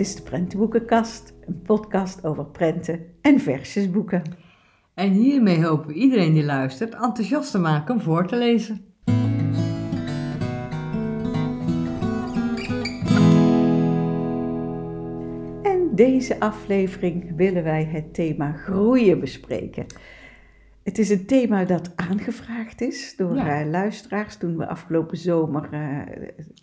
[0.00, 4.22] Dit is de Prentenboekenkast, een podcast over prenten en versjesboeken.
[4.94, 8.94] En hiermee hopen we iedereen die luistert enthousiast te maken om voor te lezen.
[15.62, 19.86] En deze aflevering willen wij het thema groeien bespreken.
[20.82, 23.60] Het is een thema dat aangevraagd is door Ja.
[23.60, 25.68] eh, luisteraars toen we afgelopen zomer.
[25.70, 25.98] eh,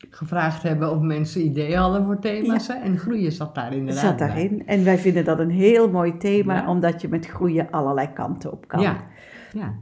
[0.09, 2.67] Gevraagd hebben of mensen ideeën hadden voor thema's.
[2.67, 4.67] hè, En groeien zat daar inderdaad zat daarin.
[4.67, 6.70] En wij vinden dat een heel mooi thema, Ja.
[6.70, 8.81] omdat je met groeien allerlei kanten op kan.
[8.81, 8.98] Ja,
[9.52, 9.73] ja.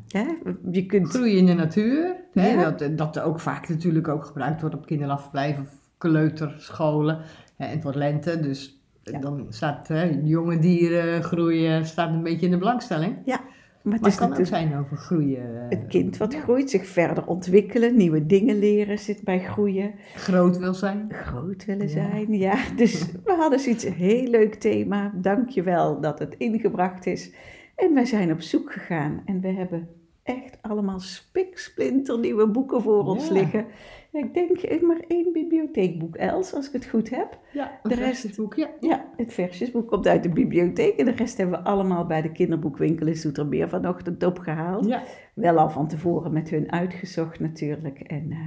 [0.71, 1.07] Je kunt.
[1.09, 2.15] Groeien in de natuur.
[2.33, 7.19] Hè, dat, dat ook vaak natuurlijk ook gebruikt wordt op kinderafverblijven of kleuterscholen.
[7.57, 8.79] Hè, en het wordt lente, dus
[9.21, 13.15] dan staat hè, jonge dieren groeien staat een beetje in de belangstelling.
[13.25, 13.39] Ja,
[13.85, 15.65] maar het Maar het kan ook zijn over groeien.
[15.69, 19.91] het kind wat ja, groeit, zich verder ontwikkelen, nieuwe dingen leren zit bij groeien.
[20.15, 21.05] groot wil zijn.
[21.09, 21.91] groot willen Ja.
[21.91, 22.33] zijn.
[22.37, 25.11] Ja, dus we hadden zoiets, een heel leuk thema.
[25.15, 27.31] Dank je wel dat het ingebracht is.
[27.75, 29.87] En wij zijn op zoek gegaan en we hebben
[30.25, 33.65] echt allemaal spiksplinternieuwe boeken voor ons liggen.
[34.11, 37.39] Ik denk maar één bibliotheekboek, Els, als ik het goed heb.
[37.53, 38.69] Ja, De een rest- versjesboek, ja.
[38.79, 42.31] Ja, het versjesboek komt uit de bibliotheek en de rest hebben we allemaal bij de
[42.31, 44.85] kinderboekwinkel in Zoetermeer vanochtend opgehaald.
[44.85, 47.99] Ja, Wel al van tevoren met hun uitgezocht natuurlijk.
[47.99, 48.37] En eh,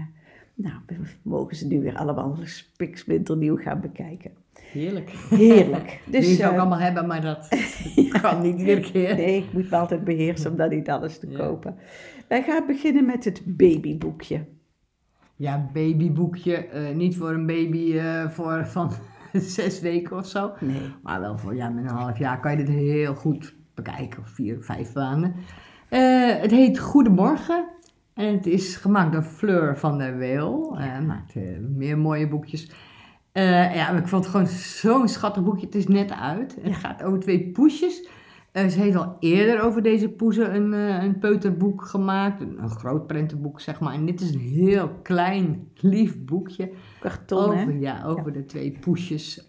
[0.55, 4.31] nou, we mogen ze nu weer allemaal spiksplinternieuw gaan bekijken.
[4.61, 5.11] Heerlijk.
[5.31, 6.01] Heerlijk.
[6.07, 7.49] Dus, Die zou ik eh, allemaal hebben, maar dat
[8.21, 9.15] kan niet iedere keer.
[9.15, 11.39] nee, ik moet me altijd beheersen om dan niet alles te Ja.
[11.39, 11.77] kopen.
[12.29, 14.45] Wij gaan beginnen met het babyboekje.
[15.37, 16.57] Ja, babyboekje.
[16.57, 18.91] eh, niet voor een baby eh, voor, van
[19.33, 20.53] zes weken of zo.
[20.61, 20.81] Nee.
[21.03, 24.23] Maar wel voor ja, met een half jaar kan je dit heel goed bekijken.
[24.23, 25.35] Of vier, vijf maanden.
[26.41, 27.65] Het heet Goedemorgen.
[28.15, 30.77] En het is gemaakt door Fleur van der Weel.
[30.79, 31.35] Eh maakt
[31.77, 32.71] meer mooie boekjes.
[33.33, 35.67] Eh, ja, ik vond het gewoon zo'n schattig boekje.
[35.67, 36.57] Het is net uit.
[36.61, 38.09] Het gaat over twee poesjes.
[38.53, 42.41] Eh, ze heeft al eerder over deze poezen een, eh, een peuterboek gemaakt.
[42.41, 43.95] Een, een groot prentenboek, zeg maar.
[43.95, 46.71] En dit is een heel klein, lief boekje.
[47.01, 47.63] Karton, hè?
[47.63, 49.47] Over, ja, over de twee poesjes.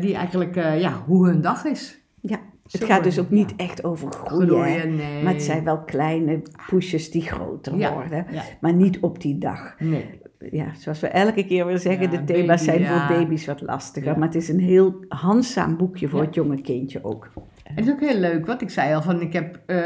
[0.00, 1.98] die eigenlijk, ja, hoe hun dag is.
[2.20, 2.38] Ja.
[2.70, 4.54] Het gaat dus ook niet echt over groeien, hè?
[4.54, 5.22] Groeien, nee.
[5.22, 8.26] Maar het zijn wel kleine poesjes die groter Ja, worden.
[8.30, 8.42] ja.
[8.60, 9.80] Maar niet op die dag.
[9.80, 10.20] Nee.
[10.50, 13.06] Ja, zoals we elke keer weer zeggen, Ja, de thema's baby, zijn ja.
[13.06, 14.10] voor baby's wat lastiger.
[14.12, 14.18] Ja.
[14.18, 17.30] Maar het is een heel handzaam boekje voor het jonge kindje ook.
[17.62, 19.76] Het is ook heel leuk, wat ik zei al, van ik heb, eh,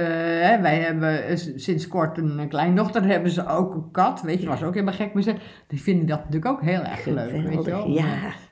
[0.60, 4.48] wij hebben eh, sinds kort een eh, kleindochter, hebben ze ook een kat, weet je,
[4.48, 5.38] was ook helemaal gek mee zijn.
[5.66, 7.88] Die vinden dat natuurlijk ook heel erg leuk, weet je wel.
[7.88, 8.04] ja.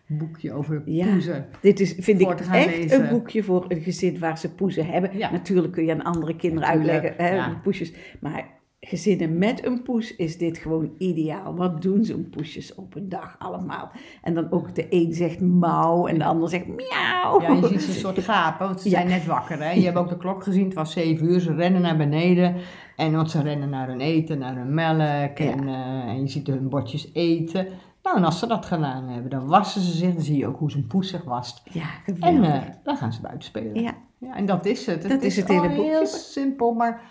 [0.09, 1.07] Een boekje over Ja.
[1.07, 1.47] poezen.
[1.61, 3.03] Dit is, vind ik echt lezen.
[3.03, 5.11] een boekje voor een gezin waar ze poezen hebben.
[5.33, 7.93] Natuurlijk kun je aan andere kinderen Natuurlijk, uitleggen, hè, poesjes.
[8.21, 8.47] Maar
[8.81, 11.55] gezinnen met een poes is dit gewoon ideaal.
[11.57, 13.91] Wat doen zo'n poesjes op een dag allemaal?
[14.23, 17.41] En dan ook de een zegt mauw en de ander zegt miauw.
[17.41, 18.97] Ja, je ziet ze een soort gapen, want ze Ja.
[18.97, 19.63] zijn net wakker.
[19.63, 19.71] Hè?
[19.71, 22.55] Je hebt ook de klok gezien, het was zeven uur, ze rennen naar beneden.
[22.97, 26.47] En want ze rennen naar hun eten, naar hun melk en, eh, en je ziet
[26.47, 27.67] hun bordjes eten.
[28.03, 30.15] Nou, en als ze dat gedaan hebben, dan wassen ze zich.
[30.15, 31.63] Dan zie je ook hoe zo'n poes zich wast.
[31.73, 32.55] Ja, En geweldig.
[32.55, 33.83] eh, dan gaan ze buiten spelen.
[33.83, 33.93] ja.
[34.19, 35.09] Ja, en dat is het.
[35.09, 35.83] Dat is het hele boekje.
[35.83, 37.03] heel simpel, maar...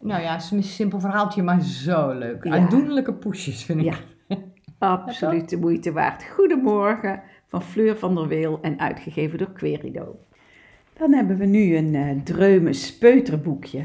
[0.00, 2.44] Nou ja, het is een simpel verhaaltje, maar zo leuk.
[2.44, 2.50] Ja.
[2.50, 3.84] Aandoenlijke poesjes, vind ik.
[3.86, 3.96] Ja.
[4.78, 6.24] Absoluut de moeite waard.
[6.24, 10.18] Goedemorgen van Fleur van der Weel en uitgegeven door Querido.
[10.98, 13.82] Dan hebben we nu een eh Dreume Speuterboekje.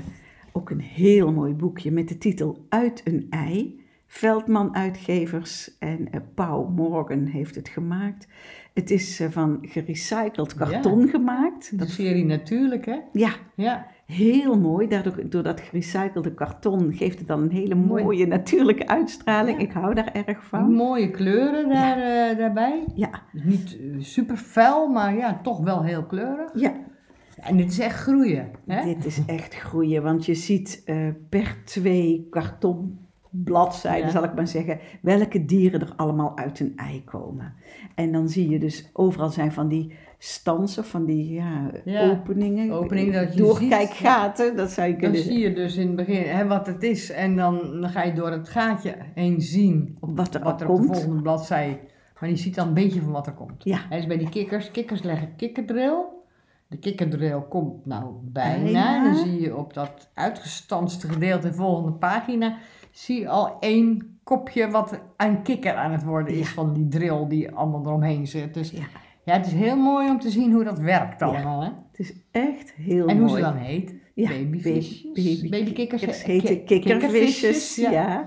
[0.51, 3.83] Ook een heel mooi boekje met de titel Uit een ei.
[4.07, 8.27] Veldman Uitgevers en eh, Pauw Morgan heeft het gemaakt.
[8.73, 11.79] Het is eh, van gerecycled karton gemaakt.
[11.79, 12.97] De serie natuurlijk, hè?
[13.11, 13.87] Ja, Ja.
[14.05, 14.87] Heel mooi.
[14.87, 18.03] Daardoor, door dat gerecyclede karton geeft het dan een hele Mooi.
[18.03, 19.57] mooie natuurlijke uitstraling.
[19.57, 19.63] Ja.
[19.67, 20.71] Ik hou daar erg van.
[20.73, 21.97] Mooie kleuren daar,
[22.29, 22.83] eh, daarbij.
[22.95, 26.51] Ja, Niet eh, super fel, maar ja, toch wel heel kleurig.
[26.53, 26.73] ja.
[27.35, 28.51] En dit is echt groeien.
[28.65, 28.83] Hè?
[28.83, 30.97] Dit is echt groeien, want je ziet eh,
[31.29, 34.11] per twee kartonbladzijden, Ja.
[34.11, 37.53] zal ik maar zeggen, welke dieren er allemaal uit een ei komen.
[37.95, 39.93] En dan zie je dus overal zijn van die
[40.25, 45.21] stansen, van die ja, Ja, openingen, openingen dat je doorkijkgaten, dat zou je Dan kunnen
[45.21, 47.11] zie je dus in het begin hè, wat het is.
[47.11, 50.77] En dan, dan ga je door het gaatje heen zien Wat er wat er op
[50.77, 51.79] de volgende bladzij.
[52.19, 53.63] Maar je ziet dan een beetje van wat er komt.
[53.63, 53.79] Ja.
[53.89, 56.23] Hè, dus bij die kikkers, kikkers leggen kikkerdril.
[56.67, 59.03] De kikkerdril komt nou bijna.
[59.03, 62.57] Dan zie je op dat uitgestanste gedeelte, de volgende pagina,
[62.91, 66.53] zie je al één kopje wat een kikker aan het worden is Ja.
[66.53, 68.53] van die drill die allemaal eromheen zit.
[68.53, 68.83] Dus Ja,
[69.25, 71.61] ja, het is heel mooi om te zien hoe dat werkt allemaal.
[71.61, 71.69] Hè?
[71.91, 73.29] het is echt heel En mooi.
[73.29, 73.93] hoe ze dan heet.
[74.13, 75.01] Ja, Babyvisjes.
[75.13, 77.91] baby- Babykikkers kikkers he- heten ki- kikkervisjes, ja.
[77.91, 78.25] ja.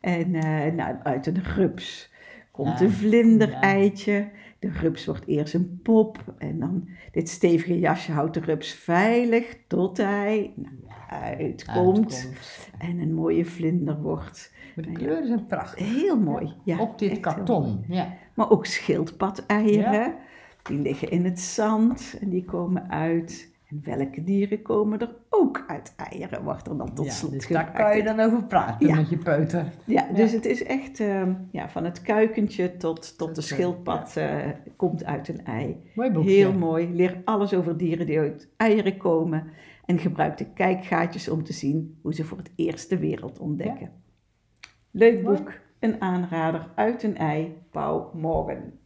[0.00, 2.12] En eh, nou, uit een rups
[2.50, 4.28] komt Ja, een vlindereitje.
[4.58, 9.56] De rups wordt eerst een pop en dan dit stevige jasje houdt de rups veilig
[9.66, 10.74] tot hij nou,
[11.10, 12.68] uitkomt Uitkomt.
[12.78, 14.52] en een mooie vlinder wordt.
[14.76, 15.94] Maar de kleuren zijn prachtig.
[15.94, 16.52] Heel mooi.
[16.64, 17.84] Ja, Op dit karton.
[17.88, 18.12] Ja.
[18.34, 20.14] Maar ook schildpad-eieren,
[20.68, 23.56] die liggen in het zand en die komen uit.
[23.68, 27.48] En welke dieren komen er ook uit eieren, wordt er dan tot Ja, slot dus
[27.48, 28.94] daar kan je dan over praten Ja.
[28.94, 29.72] met je peuter.
[29.84, 34.16] Ja, dus het is echt ehm, ja, van het kuikentje tot, tot de eh, schildpad
[34.16, 35.90] eh, komt uit een ei.
[35.94, 36.30] Mooi boekje.
[36.30, 36.94] Heel mooi.
[36.94, 39.44] Leer alles over dieren die uit eieren komen.
[39.84, 43.90] En gebruik de kijkgaatjes om te zien hoe ze voor het eerst de wereld ontdekken.
[44.90, 48.78] Leuk boek, een aanrader uit een ei, Pauw Morgen.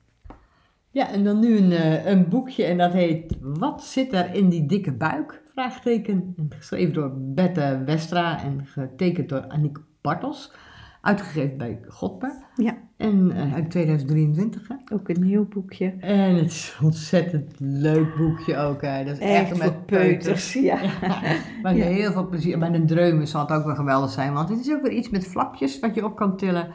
[0.92, 4.48] Ja, en dan nu een, eh, een boekje en dat heet Wat zit er in
[4.48, 5.42] die dikke buik?
[5.52, 6.34] Vraagteken.
[6.36, 10.52] En geschreven door Bette Westra en getekend door Aniek Bartels.
[11.00, 12.32] Uitgegeven bij Godper.
[12.56, 14.68] Ja, En eh, uit 2023.
[14.68, 14.74] Hè?
[14.94, 15.94] ook een nieuw boekje.
[15.98, 18.82] En het is een ontzettend leuk boekje ook.
[18.82, 19.04] Hè?
[19.04, 20.78] Dat is echt, Echt met peuters, ja.
[21.62, 21.84] Maar Ja.
[21.84, 22.58] heel veel plezier.
[22.58, 24.32] Bij een dreumen zal het ook wel geweldig zijn.
[24.32, 26.68] Want het is ook weer iets met flapjes wat je op kan tillen.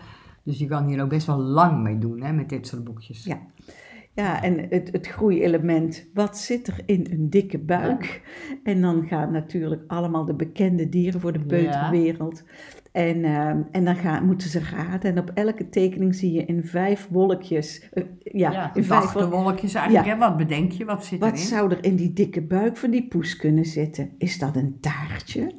[0.44, 3.24] Dus je kan hier ook best wel lang mee doen hè, met dit soort boekjes.
[3.24, 3.40] Ja.
[4.18, 8.22] Ja, en het, het groeielement, wat zit er in een dikke buik?
[8.64, 12.44] En dan gaan natuurlijk allemaal de bekende dieren voor de peuterwereld.
[12.92, 15.12] En, ehm, en dan gaan, moeten ze raden.
[15.12, 19.74] En op elke tekening zie je in vijf wolkjes, eh, ja, Ja, in vijf wolkjes
[19.74, 20.06] eigenlijk.
[20.06, 20.14] Ja.
[20.14, 20.20] Hè?
[20.20, 20.86] Wat bedenk je?
[20.86, 21.44] Wat zit Wat erin?
[21.44, 24.12] zou er in die dikke buik van die poes kunnen zitten?
[24.18, 25.52] Is dat een taartje?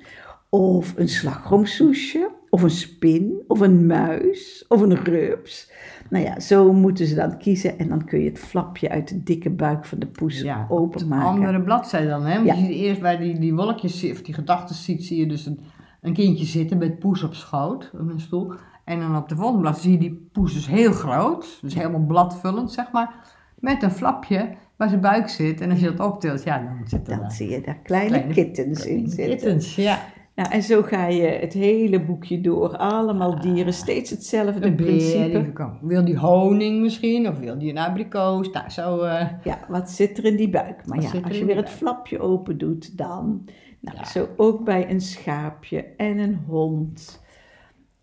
[0.49, 2.31] Of een slagroomsoesje?
[2.51, 3.43] Of een spin?
[3.47, 4.65] Of een muis?
[4.69, 5.73] Of een rups?
[6.11, 7.79] Nou ja, zo moeten ze dan kiezen.
[7.79, 10.79] En dan kun je het flapje uit de dikke buik van de poes Ja, op
[10.79, 11.29] openmaken.
[11.29, 12.25] andere bladzijde dan.
[12.25, 12.35] Hè?
[12.35, 12.55] Want Ja.
[12.55, 15.61] je ziet eerst bij die, die wolkjes, of die gedachten ziet, zie je dus een,
[16.01, 18.53] een kindje zitten met poes op schoot, op een stoel.
[18.85, 22.05] En dan op de volgende blad zie je die poes dus heel groot, dus helemaal
[22.07, 23.15] bladvullend zeg maar,
[23.59, 25.61] met een flapje waar zijn buik zit.
[25.61, 28.33] En als je dat optilt, ja, dan zitten Dan daar zie je daar kleine, Kleine-
[28.35, 29.27] kittens in zitten.
[29.29, 29.75] kittens.
[29.75, 29.99] Ja,
[30.39, 32.77] Nou, en zo ga je het hele boekje door.
[32.77, 35.53] Allemaal dieren, steeds hetzelfde een principe.
[35.81, 38.51] wil die honing misschien, of wil die een abrikoos.
[38.51, 39.01] Nou, zo...
[39.01, 40.87] eh, Ja, wat zit er in die buik?
[40.87, 43.49] Maar Wat ja, als je weer het flapje open doet, dan.
[43.81, 44.05] Nou, Ja.
[44.05, 47.23] zo ook bij een schaapje en een hond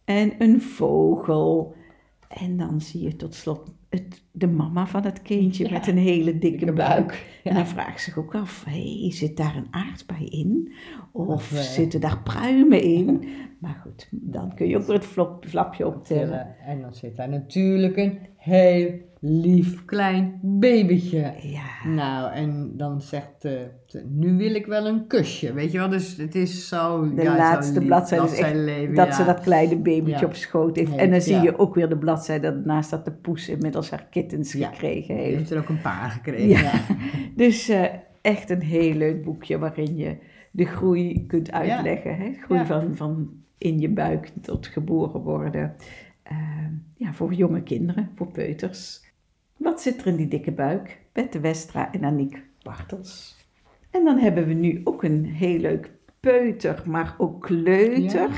[0.06, 1.76] en een vogel.
[2.28, 5.98] En dan zie je tot slot het, de mama van het kindje Ja, met een
[5.98, 7.08] hele dikke, dikke buik.
[7.08, 7.50] buik, ja.
[7.50, 10.74] En dan vraagt zich ook af, hey, zit daar een aardbei in?
[11.12, 13.24] Of, Of, eh, zitten daar pruimen in?
[13.60, 15.06] Maar goed, dan kun je ook weer het
[15.50, 16.28] flapje optillen.
[16.28, 16.56] tillen.
[16.66, 18.92] En dan zit daar natuurlijk een heel
[19.28, 21.34] lief klein babytje.
[21.42, 21.90] Ja.
[21.90, 23.42] Nou, en dan zegt,
[23.86, 25.90] ze, nu wil ik wel een kusje, weet je wel.
[25.90, 29.14] Dus het is zo, De ja, laatste bladzijde is dat echt zij leven, dat ja.
[29.14, 30.26] ze dat kleine babytje Ja.
[30.26, 30.90] op schoot heeft.
[30.90, 34.08] Heeft, en dan zie je ook weer de bladzijde daarnaast dat de poes inmiddels haar
[34.10, 35.38] kittens gekregen heeft.
[35.38, 36.82] heeft er ook een paar gekregen.
[37.36, 37.86] Dus eh,
[38.22, 40.18] echt een heel leuk boekje waarin je
[40.52, 42.18] de groei kunt uitleggen.
[42.18, 42.34] Hè?
[42.42, 45.76] Groei van, van in je buik tot geboren worden.
[46.24, 46.38] Eh,
[46.96, 49.05] ja, voor jonge kinderen, voor peuters.
[49.58, 51.00] Wat zit er in die dikke buik?
[51.14, 53.36] Bette Westra en Aniek Bartels.
[53.92, 58.30] En dan hebben we nu ook een heel leuk peuter, maar ook kleuter.
[58.30, 58.36] Ja.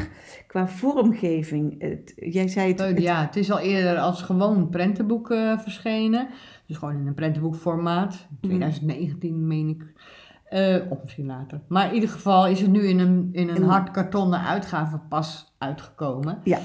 [0.47, 1.81] Qua vormgeving.
[1.81, 6.27] Het, jij zei het, het- Ja, het is al eerder als gewoon prentenboek eh, verschenen.
[6.67, 8.27] Dus gewoon in een prentenboekformaat.
[8.41, 9.93] 2019 meen ik.
[10.49, 11.61] Eh, of misschien later.
[11.67, 14.97] Maar in ieder geval is het nu in een, in een En- hard kartonnen uitgave
[15.09, 16.39] pas uitgekomen.
[16.43, 16.59] ja.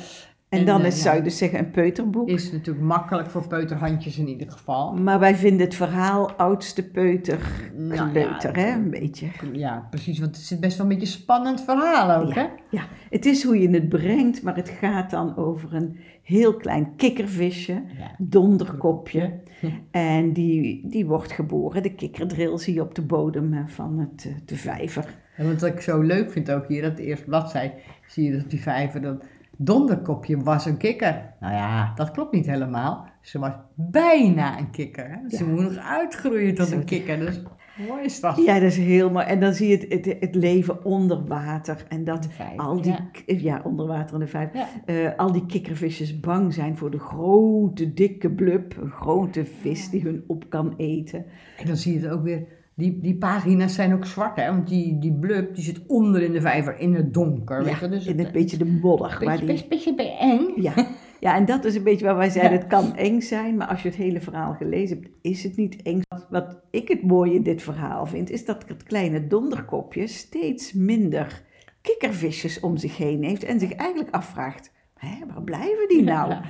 [0.53, 1.03] En, En, dan eh, is, ja.
[1.03, 2.29] zou je dus zeggen een peuterboek.
[2.29, 4.93] Is natuurlijk makkelijk voor peuterhandjes in ieder geval.
[4.93, 7.39] Maar wij vinden het verhaal oudste peuter
[7.77, 9.27] Nou, kleuter, ja, hè, een beetje.
[9.53, 12.47] Ja, precies, want het is best wel een beetje een spannend verhaal ook, hè?
[12.71, 16.97] Ja, het is hoe je het brengt, maar het gaat dan over een heel klein
[16.97, 18.11] kikkervisje, Ja.
[18.19, 19.33] donderkopje.
[19.91, 21.83] En die, die wordt geboren.
[21.83, 25.05] De kikkerdril zie je op de bodem eh, van het, eh, de vijver.
[25.37, 27.75] En wat ik zo leuk vind ook hier, dat de eerste bladzijde,
[28.07, 29.25] zie je dat die vijver, dat
[29.57, 31.35] donderkopje was een kikker.
[31.41, 33.07] Nou ja, dat klopt niet helemaal.
[33.21, 35.09] Ze was bijna een kikker.
[35.11, 35.37] Hè?
[35.37, 35.51] Ze Ja.
[35.51, 37.19] moet nog uitgroeien tot een kikker.
[37.19, 37.43] Dus
[37.89, 38.37] mooi is dat.
[38.45, 39.27] Ja, dat is heel mooi.
[39.27, 41.85] En dan zie je het, het, het leven onder water.
[41.89, 43.11] En dat al die, ja.
[43.27, 44.49] ja, onder water in de.
[44.53, 44.69] Ja.
[44.85, 48.77] Eh, al die kikkervisjes bang zijn voor de grote, dikke blub.
[48.83, 51.25] Een grote vis die hun op kan eten.
[51.59, 54.47] En dan zie je het ook weer, die, die pagina's zijn ook zwart, hè?
[54.51, 57.65] Want die, die blub, die zit onder in de vijver, in het donker.
[57.65, 57.89] weet je?
[57.89, 59.09] Dus in het, het beetje de modder.
[59.09, 60.63] waar beetje, die, beetje, beetje eng.
[60.63, 60.73] ja.
[61.21, 62.59] ja, en dat is een beetje waar wij zeiden, Ja.
[62.59, 63.57] het kan eng zijn.
[63.57, 66.01] Maar als je het hele verhaal gelezen hebt, is het niet eng.
[66.31, 71.43] Wat, ik het mooie in dit verhaal vind, is dat het kleine donderkopje steeds minder
[71.81, 73.45] kikkervisjes om zich heen heeft.
[73.45, 76.31] En zich eigenlijk afvraagt, hè, waar blijven die nou?
[76.31, 76.43] Ja.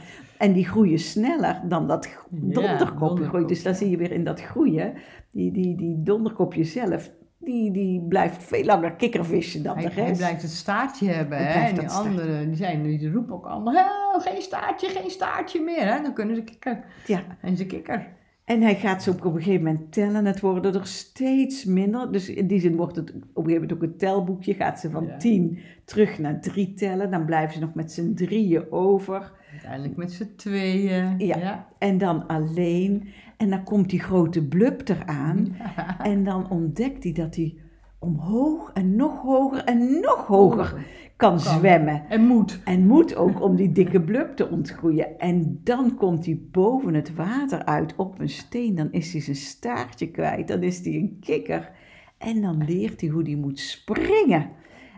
[0.43, 3.49] En die groeien sneller dan dat Ja, donderkopje groeit.
[3.49, 3.79] Dus dan ja.
[3.79, 4.95] zie je weer in dat groeien,
[5.31, 10.05] die, die, die donderkopje zelf, die, die blijft veel langer kikkervissen dan Hij, de hij
[10.05, 10.19] rest.
[10.19, 11.39] blijft het staartje hebben.
[11.39, 11.69] Hij Hè?
[11.69, 15.95] En die anderen die, zijn, die roepen ook allemaal: "Hé, geen staartje, geen staartje meer.
[15.95, 16.03] Hè?
[16.03, 16.85] Dan kunnen ze kikker.
[17.07, 17.23] Ja.
[17.41, 18.07] En ze kikker.
[18.45, 20.25] En hij gaat ze op een gegeven moment tellen.
[20.25, 22.13] Het worden er steeds minder.
[22.13, 24.55] Dus in die zin wordt het op een gegeven moment ook een telboekje.
[24.55, 25.17] Gaat ze van Ja.
[25.17, 27.11] tien terug naar drie tellen.
[27.11, 29.33] Dan blijven ze nog met z'n drieën over.
[29.53, 31.15] Uiteindelijk met z'n tweeën.
[31.19, 31.69] Ja.
[31.79, 33.09] En dan alleen.
[33.37, 35.57] En dan komt die grote blub eraan.
[36.03, 37.57] En dan ontdekt hij dat hij
[37.99, 40.75] omhoog en nog hoger en nog hoger
[41.23, 42.03] kan zwemmen.
[42.09, 42.61] En moed.
[42.65, 45.19] En moet ook om die dikke blub te ontgroeien.
[45.19, 48.75] En dan komt hij boven het water uit op een steen.
[48.75, 50.49] Dan is hij zijn staartje kwijt.
[50.49, 51.71] Dan is hij een kikker.
[52.19, 54.51] En dan leert hij hoe hij moet springen.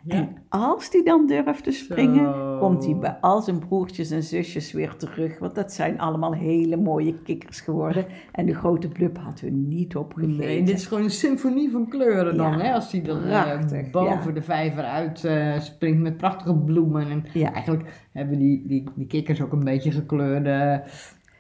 [0.07, 0.15] Ja.
[0.15, 2.59] En als hij dan durft te springen, Zo.
[2.59, 5.39] komt hij bij al zijn broertjes en zusjes weer terug.
[5.39, 8.07] Want dat zijn allemaal hele mooie kikkers geworden.
[8.33, 10.37] En de grote blub had hun niet opgegeten.
[10.37, 12.73] Nee, dit is gewoon een symfonie van kleuren dan, Ja, hè?
[12.73, 14.33] Als hij dan eh, boven ja.
[14.33, 17.09] de vijver uit eh, springt met prachtige bloemen.
[17.11, 17.53] En Ja.
[17.53, 20.83] eigenlijk hebben die, die, die kikkers ook een beetje gekleurde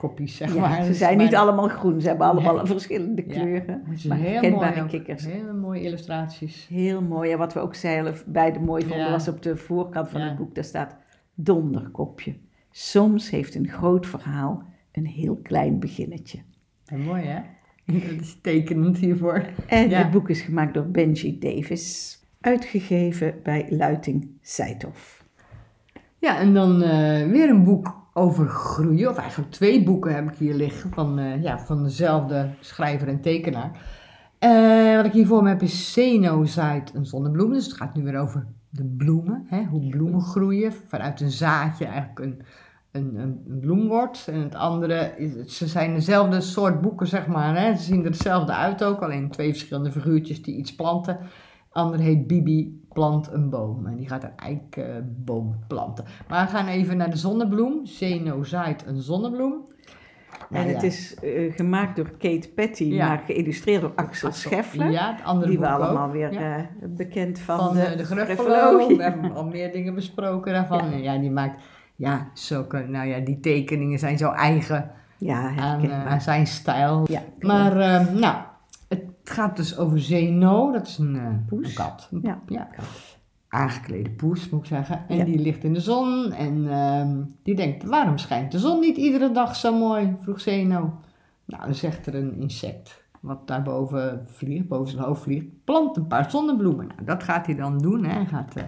[0.08, 0.82] kopjes, zeg Ja, maar.
[0.82, 2.66] ze Dus zijn niet allemaal groen, ze hebben allemaal Nee.
[2.66, 3.82] verschillende kleuren.
[4.08, 5.25] Maar heel herkenbare mooi kikkers.
[5.25, 6.66] Hele mooie illustraties.
[6.68, 7.32] Heel mooi.
[7.32, 9.11] En wat we ook zeiden, beide mooi vonden, Ja.
[9.11, 10.96] was op de voorkant van het boek, daar staat
[11.34, 12.34] donderkopje.
[12.70, 16.38] Soms heeft een groot verhaal een heel klein beginnetje.
[16.87, 17.40] En mooi, hè?
[17.87, 19.44] Dat is tekenend hiervoor.
[19.66, 25.24] En het boek is gemaakt door Benji Davis, uitgegeven bij Luiting Seithof.
[26.25, 29.11] Ja, en dan eh, weer een boek over groeien.
[29.11, 33.21] Of eigenlijk twee boeken heb ik hier liggen van, eh, ja, van dezelfde schrijver en
[33.21, 33.71] tekenaar.
[34.38, 37.52] Eh, wat ik hier voor me heb is Seno zaait een zonnebloem.
[37.52, 39.47] Dus het gaat nu weer over de bloemen.
[39.47, 39.64] Hè?
[39.64, 40.73] Hoe bloemen groeien.
[40.73, 42.43] Vanuit een zaadje eigenlijk een,
[42.93, 44.28] een, een, bloem wordt.
[44.28, 47.59] En het andere, is, ze zijn dezelfde soort boeken zeg maar.
[47.61, 47.75] Hè?
[47.76, 49.02] Ze zien er hetzelfde uit ook.
[49.02, 51.19] Alleen twee verschillende figuurtjes die iets planten.
[51.71, 53.86] Andere heet Bibi plant een boom.
[53.86, 56.04] En die gaat een eikenboom planten.
[56.28, 57.86] Maar we gaan even naar de zonnebloem.
[57.86, 59.54] Zeno zaait een zonnebloem.
[60.50, 63.08] Nou en ja, het is eh, gemaakt door Kate Petty, Ja.
[63.08, 64.90] maar geïllustreerd door Axel Scheffler.
[64.90, 65.72] Ja, het andere die we ook.
[65.80, 66.56] allemaal weer Ja.
[66.56, 68.86] eh, bekend van, van, de, eh, de Gruffalo.
[68.96, 71.02] We hebben al meer dingen besproken daarvan.
[71.02, 71.18] Ja.
[71.18, 71.62] Die maakt,
[71.96, 75.54] ja, zulke, nou ja, die tekeningen zijn zo eigen Ja,
[76.06, 77.06] aan, zijn stijl.
[77.40, 77.74] Maar,
[78.14, 78.36] nou,
[79.25, 81.69] het gaat dus over Zeno, dat is een, eh, Poes.
[81.69, 82.09] een kat.
[82.23, 82.40] Ja.
[82.49, 82.69] ja.
[83.49, 85.04] Aangeklede poes, moet ik zeggen.
[85.09, 85.25] En Ja.
[85.25, 89.31] die ligt in de zon en ehm, die denkt, waarom schijnt de zon niet iedere
[89.33, 90.16] dag zo mooi?
[90.21, 90.95] Vroeg Zeno.
[91.45, 96.07] Nou, dan zegt er een insect wat daarboven vliegt, boven zijn hoofd vliegt, plant een
[96.07, 96.87] paar zonnebloemen.
[96.87, 98.04] Nou, dat gaat hij dan doen.
[98.04, 98.12] Hè.
[98.12, 98.62] Hij gaat eh,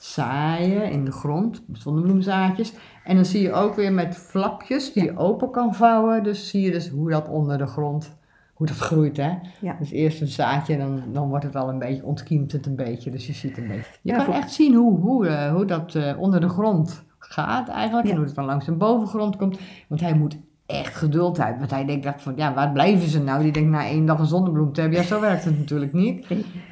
[0.00, 2.72] zaaien in de grond, zonnebloemzaadjes.
[3.04, 6.22] En dan zie je ook weer met flapjes die je open kan vouwen.
[6.22, 8.16] Dus zie je dus hoe dat onder de grond,
[8.56, 9.16] hoe dat groeit.
[9.16, 9.30] Hè.
[9.60, 9.76] Ja.
[9.78, 13.10] Dus eerst een zaadje, dan, dan wordt het al een beetje, ontkiemt het een beetje.
[13.10, 13.90] Dus je ziet een beetje.
[14.02, 17.04] Je Ja, kan voor- echt zien hoe, hoe, eh, hoe dat eh, onder de grond
[17.18, 18.04] gaat eigenlijk.
[18.06, 18.10] Ja.
[18.12, 19.58] En hoe het dan langs de bovengrond komt.
[19.88, 20.36] Want hij moet
[20.66, 21.58] echt geduld hebben.
[21.58, 23.42] Want hij denkt dat van, ja, waar blijven ze nou?
[23.42, 24.98] Die denkt na één dag een zonnebloem te hebben.
[24.98, 26.26] Ja, zo werkt het natuurlijk niet.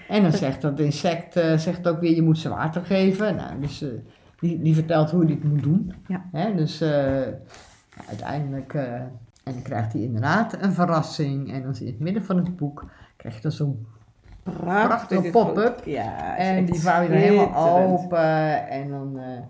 [0.09, 3.37] En dan zegt dat insect eh, zegt ook weer, je moet ze water geven.
[3.37, 3.85] Nou, dus
[4.39, 5.93] die, die vertelt hoe hij het moet doen.
[6.09, 6.25] Ja.
[6.33, 6.83] Hè, dus
[8.09, 8.75] uiteindelijk...
[9.45, 11.53] en dan krijgt hij inderdaad een verrassing.
[11.53, 12.85] En dan zie je in het midden van het boek...
[13.17, 13.87] krijg je dan zo'n
[14.43, 15.83] prachtige pop-up.
[15.85, 18.69] Ja, is En die vouw je dan helemaal open.
[18.69, 19.41] En dan eh,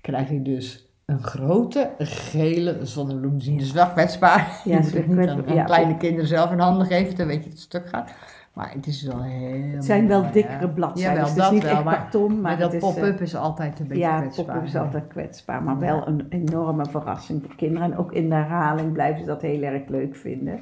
[0.00, 3.32] krijg je dus een grote gele zonnebloem.
[3.32, 4.60] Die zijn dus wel kwetsbaar.
[4.64, 5.64] Ja, je moet het niet aan, aan ja.
[5.64, 7.16] kleine kinderen zelf in handen geven.
[7.16, 8.10] Dan weet je dat het stuk gaat.
[8.58, 11.52] Maar het is wel heel Het zijn wel mooi, dikkere bladzijden, dus het is dat
[11.52, 14.20] niet wel, echt maar, karton, maar, dat is, pop-up eh, is altijd een beetje ja,
[14.20, 14.44] kwetsbaar.
[14.46, 15.80] pop-up is altijd kwetsbaar, maar Ja.
[15.80, 17.92] wel een enorme verrassing voor kinderen.
[17.92, 20.60] En ook in de herhaling blijven ze dat heel erg leuk vinden.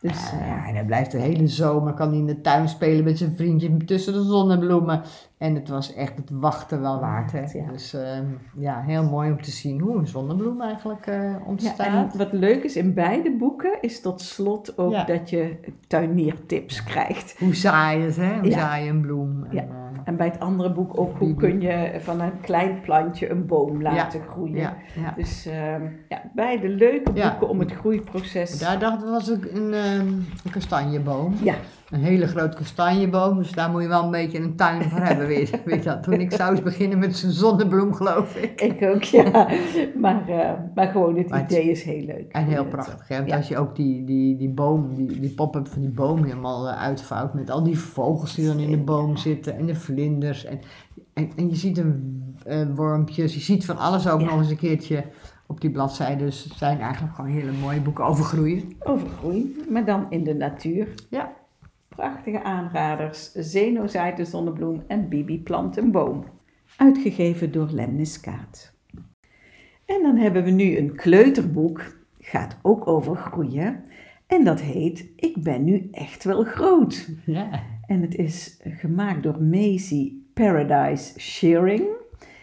[0.00, 3.04] Dus Ja, ja, en hij blijft de hele zomer, kan hij in de tuin spelen
[3.04, 5.02] met zijn vriendje tussen de zonnebloemen.
[5.42, 7.32] En het was echt het wachten wel waard.
[7.32, 7.40] Hè?
[7.40, 7.70] Ja.
[7.72, 12.16] Dus ehm, ja, heel mooi om te zien hoe een zonnebloem eigenlijk ja, ontstaat.
[12.16, 15.04] wat leuk is in beide boeken is tot slot ook Ja.
[15.04, 15.56] dat je
[15.86, 17.34] tuiniertips krijgt.
[17.38, 18.38] Hoe zaaien ze, hè?
[18.38, 18.58] Hoe Ja.
[18.58, 19.44] zaaien een bloem.
[19.44, 19.64] En, eh,
[20.04, 23.82] En bij het andere boek ook hoe kun je van een klein plantje een boom
[23.82, 24.72] laten groeien.
[25.16, 28.58] Dus ehm, ja, beide leuke boeken om het groeiproces.
[28.58, 30.06] Daar dacht ik, was ook een, ehm,
[30.44, 31.34] een kastanjeboom.
[31.42, 31.54] Ja,
[31.90, 35.26] Een hele grote kastanjeboom, dus daar moet je wel een beetje een tuin voor hebben.
[35.34, 36.02] Weet, weet dat?
[36.02, 38.60] Toen ik zou eens beginnen met zijn zonnebloem, geloof ik.
[38.60, 39.48] ik ook, ja.
[40.00, 42.32] Maar, eh, maar gewoon het Maar het- idee is heel leuk.
[42.32, 43.16] En heel prachtig, hè?
[43.16, 43.36] Want Ja.
[43.36, 46.80] als je ook die, die, die boom, die, die pop-up van die boom helemaal eh,
[46.82, 50.44] uitvouwt met al die vogels die dan in de boom zitten en de vlinders.
[50.44, 50.60] En,
[51.14, 54.26] en, en je ziet een eh, wormpjes, je ziet van alles ook Ja.
[54.26, 55.04] nog eens een keertje
[55.46, 58.62] op die bladzijden zijn eigenlijk gewoon hele mooie boeken over groeien.
[58.80, 60.88] Over groei, maar dan in de natuur.
[61.10, 61.32] Ja.
[61.96, 66.24] Prachtige aanraders, Zenozaait de zonnebloem en Bibi plant een boom.
[66.76, 68.74] Uitgegeven door Lemnis Kaat.
[69.86, 73.84] En dan hebben we nu een kleuterboek, gaat ook over groeien.
[74.26, 77.08] En dat heet Ik ben nu echt wel groot.
[77.24, 77.62] Ja.
[77.86, 81.84] En het is gemaakt door Maisie Paradise Shearing.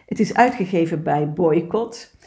[0.05, 2.17] Het is uitgegeven bij Boycott.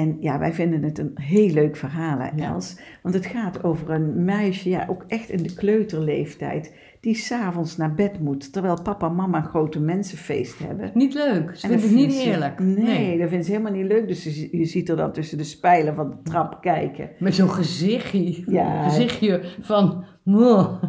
[0.00, 2.52] En ja, wij vinden het een heel leuk verhaal, hè, Ja.
[2.52, 2.80] Els.
[3.02, 7.94] Want het gaat over een meisje, ja, ook echt in de kleuterleeftijd, die s'avonds naar
[7.94, 10.90] bed moet, terwijl papa en mama een grote mensenfeest hebben.
[10.94, 11.50] Niet leuk.
[11.56, 12.58] Ze vinden het niet vindt eerlijk.
[12.60, 14.08] Nee, dat vindt ze helemaal niet leuk.
[14.08, 17.10] Dus je, je ziet er dan tussen de spijlen van de trap kijken.
[17.18, 18.82] Met zo'n gezichtje, Ja.
[18.82, 20.04] gezichtje van...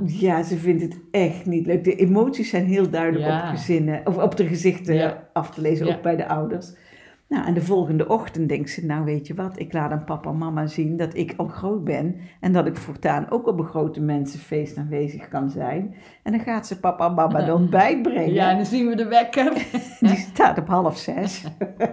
[0.05, 1.83] Ja, ze vindt het echt niet leuk.
[1.83, 3.41] De emoties zijn heel duidelijk Ja.
[3.49, 5.29] op, gezinnen, of op de gezichten Ja.
[5.33, 6.73] af te lezen, ook bij de ouders.
[7.27, 10.29] Nou, en de volgende ochtend denkt ze, nou weet je wat, ik laat aan papa
[10.29, 13.65] en mama zien dat ik al groot ben en dat ik voortaan ook op een
[13.65, 15.95] grote mensenfeest aanwezig kan zijn.
[16.23, 18.33] En dan gaat ze papa en mama dan bijbrengen.
[18.33, 19.53] Ja, en dan zien we de wekker.
[19.99, 21.43] Die staat op half zes.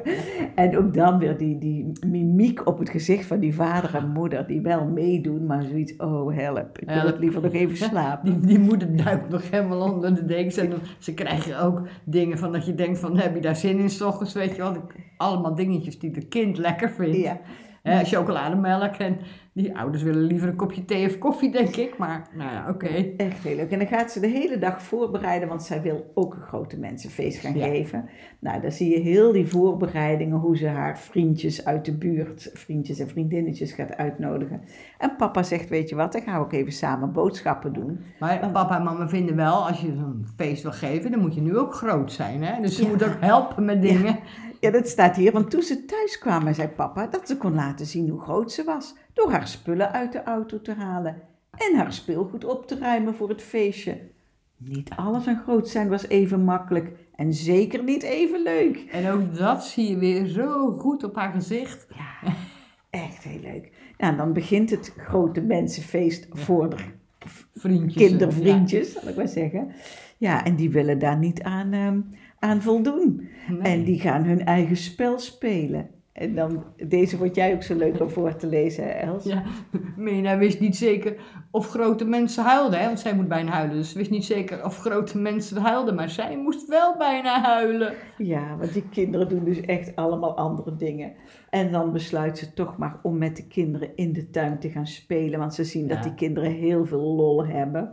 [0.54, 4.46] en ook dan weer die, die mimiek op het gezicht van die vader en moeder,
[4.46, 8.40] die wel meedoen, maar zoiets, oh help, ik wil het liever nog even slapen.
[8.40, 10.56] Die, die moeder duikt nog helemaal onder de dekens.
[10.56, 13.90] En ze krijgen ook dingen van dat je denkt van, heb je daar zin in
[13.90, 14.76] s ochtends, weet je wel.
[15.20, 17.16] Allemaal dingetjes die het kind lekker vindt.
[17.16, 18.04] Ja.
[18.04, 19.18] Chocolademelk en
[19.52, 21.98] die ouders willen liever een kopje thee of koffie, denk ik.
[21.98, 22.86] Maar nou ja, oké.
[23.16, 23.70] Echt heel leuk.
[23.70, 27.38] En dan gaat ze de hele dag voorbereiden, want zij wil ook een grote mensenfeest
[27.38, 27.64] gaan Ja.
[27.66, 28.08] geven.
[28.38, 32.98] Nou, dan zie je heel die voorbereidingen, hoe ze haar vriendjes uit de buurt, vriendjes
[32.98, 34.60] en vriendinnetjes gaat uitnodigen.
[34.98, 38.00] En papa zegt, weet je wat, dan gaan we ook even samen boodschappen doen.
[38.18, 41.40] Maar papa en mama vinden wel, als je zo'n feest wil geven, dan moet je
[41.40, 42.42] nu ook groot zijn.
[42.42, 42.60] Hè?
[42.62, 42.88] Dus ze Ja.
[42.88, 44.18] moet ook helpen met dingen.
[44.60, 47.86] Ja, dat staat hier, want toen ze thuis kwamen, zei papa dat ze kon laten
[47.86, 48.94] zien hoe groot ze was.
[49.12, 53.28] Door haar spullen uit de auto te halen en haar speelgoed op te ruimen voor
[53.28, 53.98] het feestje.
[54.56, 58.84] Niet alles aan groot zijn was even makkelijk en zeker niet even leuk.
[58.90, 61.86] En ook dat zie je weer zo goed op haar gezicht.
[61.96, 62.32] Ja,
[62.90, 63.70] echt heel leuk.
[63.98, 66.76] Nou, dan begint het grote mensenfeest voor de
[67.54, 68.08] Vriendjes.
[68.08, 69.72] kindervriendjes, zal ik maar zeggen.
[70.16, 72.00] Ja, en die willen daar niet aan, ehm,
[72.38, 73.28] aan voldoen.
[73.48, 73.60] Nee.
[73.60, 75.90] En die gaan hun eigen spel spelen.
[76.20, 79.24] En dan, deze wordt jij ook zo leuk om voor te lezen, hè, Els?
[79.24, 79.42] Ja,
[79.96, 81.14] Mina wist niet zeker
[81.50, 82.86] of grote mensen huilden, hè?
[82.86, 83.76] want zij moet bijna huilen.
[83.76, 87.94] Dus ze wist niet zeker of grote mensen huilden, maar zij moest wel bijna huilen.
[88.18, 91.12] Ja, want die kinderen doen dus echt allemaal andere dingen.
[91.50, 94.86] En dan besluit ze toch maar om met de kinderen in de tuin te gaan
[94.86, 95.38] spelen.
[95.38, 95.94] Want ze zien Ja.
[95.94, 97.90] dat die kinderen heel veel lol hebben.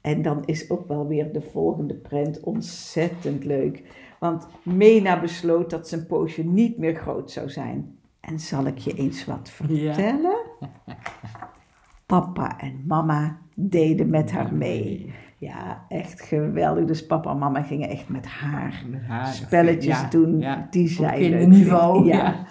[0.00, 3.82] En dan is ook wel weer de volgende prent ontzettend leuk.
[4.30, 7.98] Want Mena besloot dat zijn poosje niet meer groot zou zijn.
[8.20, 10.36] En zal ik je eens wat vertellen?
[12.06, 15.12] Papa en mama deden met haar mee.
[15.38, 16.84] Ja, echt geweldig.
[16.84, 20.66] Dus papa en mama gingen echt met haar Met haar spelletjes ja, doen ja.
[20.70, 22.16] die Op zij leuk kinderniveau, vinden.
[22.16, 22.46] ja.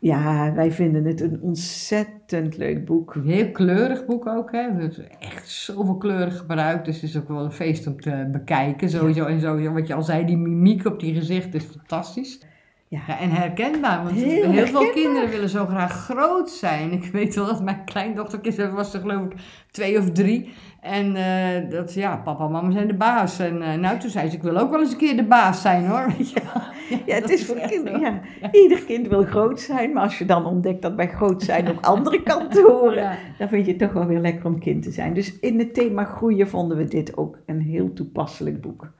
[0.00, 0.44] Ja.
[0.44, 3.14] ja, wij vinden het een ontzettend leuk boek.
[3.14, 4.74] Een heel kleurig boek ook, hè.
[4.74, 8.28] We hebben echt zoveel kleuren gebruikt, dus het is ook wel een feest om te
[8.32, 8.90] bekijken.
[8.90, 12.38] Sowieso, en sowieso, wat je al zei, die mimiek op die gezicht is fantastisch.
[12.40, 12.46] Ja.
[12.90, 16.92] Ja, en herkenbaar, want Heel heel, veel kinderen willen zo graag groot zijn.
[16.92, 19.32] Ik weet wel dat mijn kleindochtertje was er geloof ik
[19.70, 20.52] twee of drie.
[20.80, 23.38] En eh, dat, ja, papa en mama zijn de baas.
[23.38, 25.60] En eh, nou, toen zei ze, ik wil ook wel eens een keer de baas
[25.60, 26.06] zijn hoor.
[26.18, 26.62] Weet je wel.
[27.06, 28.00] Ja, het is voor kinderen.
[28.00, 28.20] Ja.
[28.52, 31.84] Ieder kind wil groot zijn, maar als je dan ontdekt dat bij groot zijn ook
[31.94, 33.16] andere kanten horen, Ja.
[33.38, 35.14] dan vind je het toch wel weer lekker om kind te zijn.
[35.14, 38.92] Dus in het thema groeien vonden we dit ook een heel toepasselijk boek.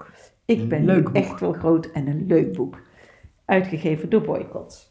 [0.45, 2.81] Ik ben leuk echt wel groot en een leuk boek.
[3.45, 4.88] Uitgegeven door Boycott.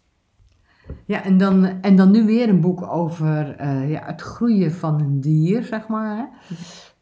[1.05, 5.01] Ja, en dan, en dan nu weer een boek over eh, ja, het groeien van
[5.01, 6.17] een dier, zeg maar.
[6.17, 6.25] Hè.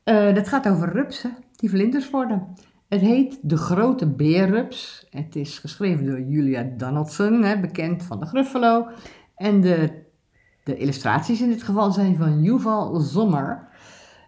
[0.04, 2.48] Eh, dat gaat over rupsen die vlinders worden.
[2.89, 5.08] Het heet De Grote Beerrups.
[5.10, 8.88] Het is geschreven door Julia Donaldson, hè, bekend van de Gruffalo.
[9.36, 9.89] En de,
[10.63, 13.67] de illustraties in dit geval zijn van Yuval Sommer.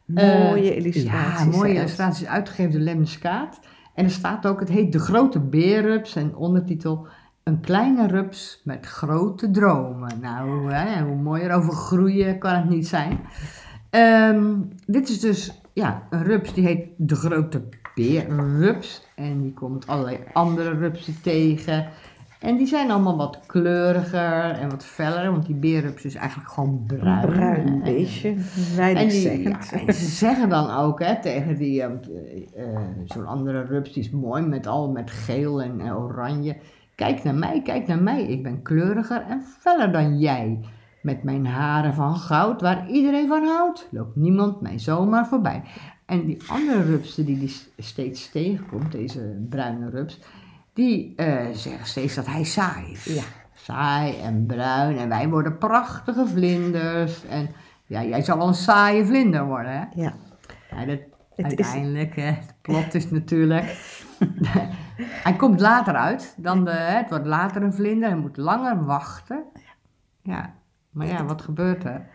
[0.06, 1.54] Mooie Eh, illustraties.
[1.54, 3.60] Ja, mooie illustraties uitgegeven door Lemniskaat.
[3.93, 7.08] En er staat ook, het heet De Grote Beerrups en ondertitel
[7.47, 10.19] Een kleine rups met grote dromen.
[10.21, 13.19] Nou, hè, hoe mooier over groeien kan het niet zijn.
[13.89, 14.53] Ehm,
[14.86, 17.62] dit is dus ja, een rups die heet De Grote
[17.95, 19.07] Beerrups.
[19.15, 21.88] En die komt allerlei andere rupsen tegen.
[22.39, 26.83] En die zijn allemaal wat kleuriger en wat feller, want die beerrups is eigenlijk gewoon
[26.88, 27.23] bruin.
[27.23, 28.36] Een bruin beestje,
[28.75, 31.89] weinig ja, en ze zeggen dan ook hè, tegen die, eh,
[32.55, 36.55] eh, zo'n andere rups, die is mooi met al met geel en oranje.
[36.97, 38.23] Kijk naar mij, kijk naar mij.
[38.23, 40.60] Ik ben kleuriger en feller dan jij.
[41.01, 45.62] Met mijn haren van goud, waar iedereen van houdt, loopt niemand mij zomaar voorbij.
[46.05, 50.19] En die andere rupsen die die steeds tegenkomt, deze bruine rups,
[50.73, 53.05] die uh, zeggen steeds dat hij saai is.
[53.05, 53.23] Ja.
[53.53, 57.25] Saai en bruin en wij worden prachtige vlinders.
[57.25, 57.49] En
[57.86, 60.01] ja, jij zal wel een saaie vlinder worden, hè?
[60.01, 60.13] Ja.
[60.71, 60.99] ja dat,
[61.36, 63.65] uiteindelijk, hè, het plot is natuurlijk...
[64.97, 69.43] hij komt later uit dan de, het wordt later een vlinder, hij moet langer wachten.
[70.21, 70.53] Ja,
[70.89, 72.05] maar ja, wat gebeurt er?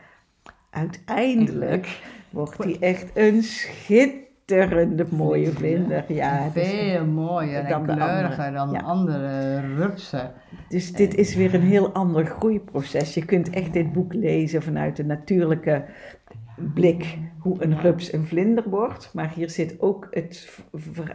[0.71, 6.05] Uiteindelijk wordt hij echt een schitterende mooie vlinder.
[6.13, 8.81] Ja, Veel mooier en kleuriger dan ja.
[8.81, 10.33] andere rupsen.
[10.69, 13.15] Dus dit is weer een heel ander groeiproces.
[13.15, 15.85] Je kunt echt dit boek lezen vanuit de natuurlijke
[16.57, 19.11] blik hoe een rups een vlinder wordt.
[19.13, 20.59] Maar hier zit ook het,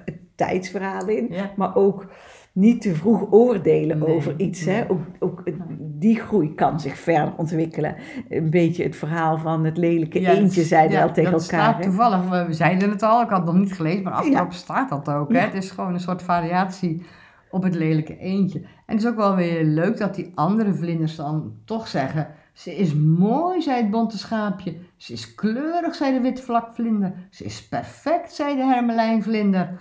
[0.05, 1.31] het tijdsverhaal in.
[1.55, 2.07] Maar ook
[2.51, 4.65] niet te vroeg oordelen over iets.
[4.65, 4.89] Hè?
[4.89, 5.43] Ook, ook
[5.79, 7.95] die groei kan zich verder ontwikkelen.
[8.29, 11.73] Een beetje het verhaal van het lelijke eentje zeiden ja, al tegen dat elkaar.
[11.73, 14.89] Staat toevallig, we zeiden het al, ik had het nog niet gelezen, maar achterop staat
[14.89, 15.33] dat ook.
[15.33, 15.39] Hè?
[15.39, 17.05] Het is gewoon een soort variatie
[17.51, 18.59] op het lelijke eentje.
[18.59, 22.27] En het is ook wel weer leuk dat die andere vlinders dan toch zeggen...
[22.57, 24.75] Ze is mooi, zei het bonte schaapje.
[24.97, 27.13] Ze is kleurig, zei de witvlakvlinder.
[27.29, 29.79] Ze is perfect, zei de hermelijnvlinder.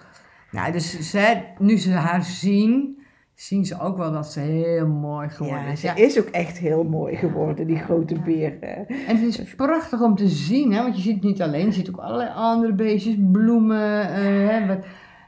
[0.50, 3.02] Nou, dus ze, nu ze haar zien,
[3.34, 5.80] zien ze ook wel dat ze heel mooi geworden is.
[5.80, 8.62] Ja, ze is ook echt heel mooi geworden, die grote beer.
[8.88, 11.66] En het is prachtig om te zien, hè, want je ziet het niet alleen.
[11.66, 14.08] Je ziet ook allerlei andere beestjes, bloemen.
[14.08, 14.78] Uh, hè,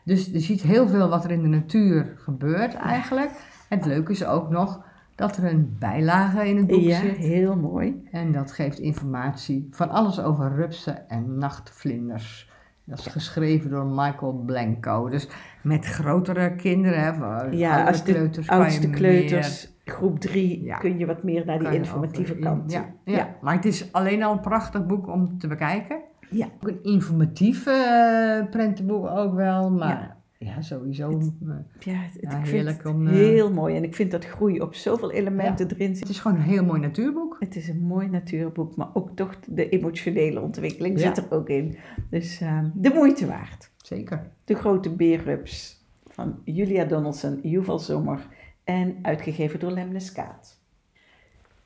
[0.05, 3.31] dus je ziet heel veel wat er in de natuur gebeurt eigenlijk.
[3.69, 4.87] Het leuke is ook nog
[5.19, 7.17] dat er een bijlage in het boek ja, zit.
[7.17, 8.03] heel mooi.
[8.11, 12.51] En dat geeft informatie van alles over rupsen en nachtvlinders.
[12.85, 15.09] Dat is geschreven door Michael Blanco.
[15.09, 15.29] Dus
[15.63, 21.23] met grotere kinderen, hè, ja, als de kleuters, oudste kleuters, groep 3, kun je wat
[21.23, 22.73] meer naar die informatieve kant.
[22.73, 26.01] Ja, ja, ja, maar het is alleen al een prachtig boek om te bekijken.
[26.31, 26.47] Ja.
[26.61, 31.11] Ook een informatief uh, prentenboek ook wel, maar ja, sowieso.
[31.11, 31.49] Het, eh,
[31.79, 33.77] ja, het, ja, ik heerlijk om, uh, heel mooi.
[33.77, 36.01] En ik vind dat groei op zoveel elementen erin zit.
[36.01, 37.37] Het is gewoon een heel mooi natuurboek.
[37.39, 41.77] Het is een mooi natuurboek, maar ook toch de emotionele ontwikkeling zit er ook in.
[42.11, 43.71] Dus uh, de moeite waard.
[43.77, 44.31] Zeker.
[44.45, 48.27] De grote beerrups van Julia Donaldson, Yuval Zomer
[48.65, 50.61] en uitgegeven door Lemneskaat.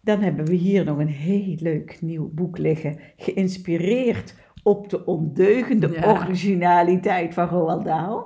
[0.00, 6.06] Dan hebben we hier nog een heel leuk nieuw boek liggen, geïnspireerd op de ondeugende
[6.06, 8.24] originaliteit van Roald Dahl.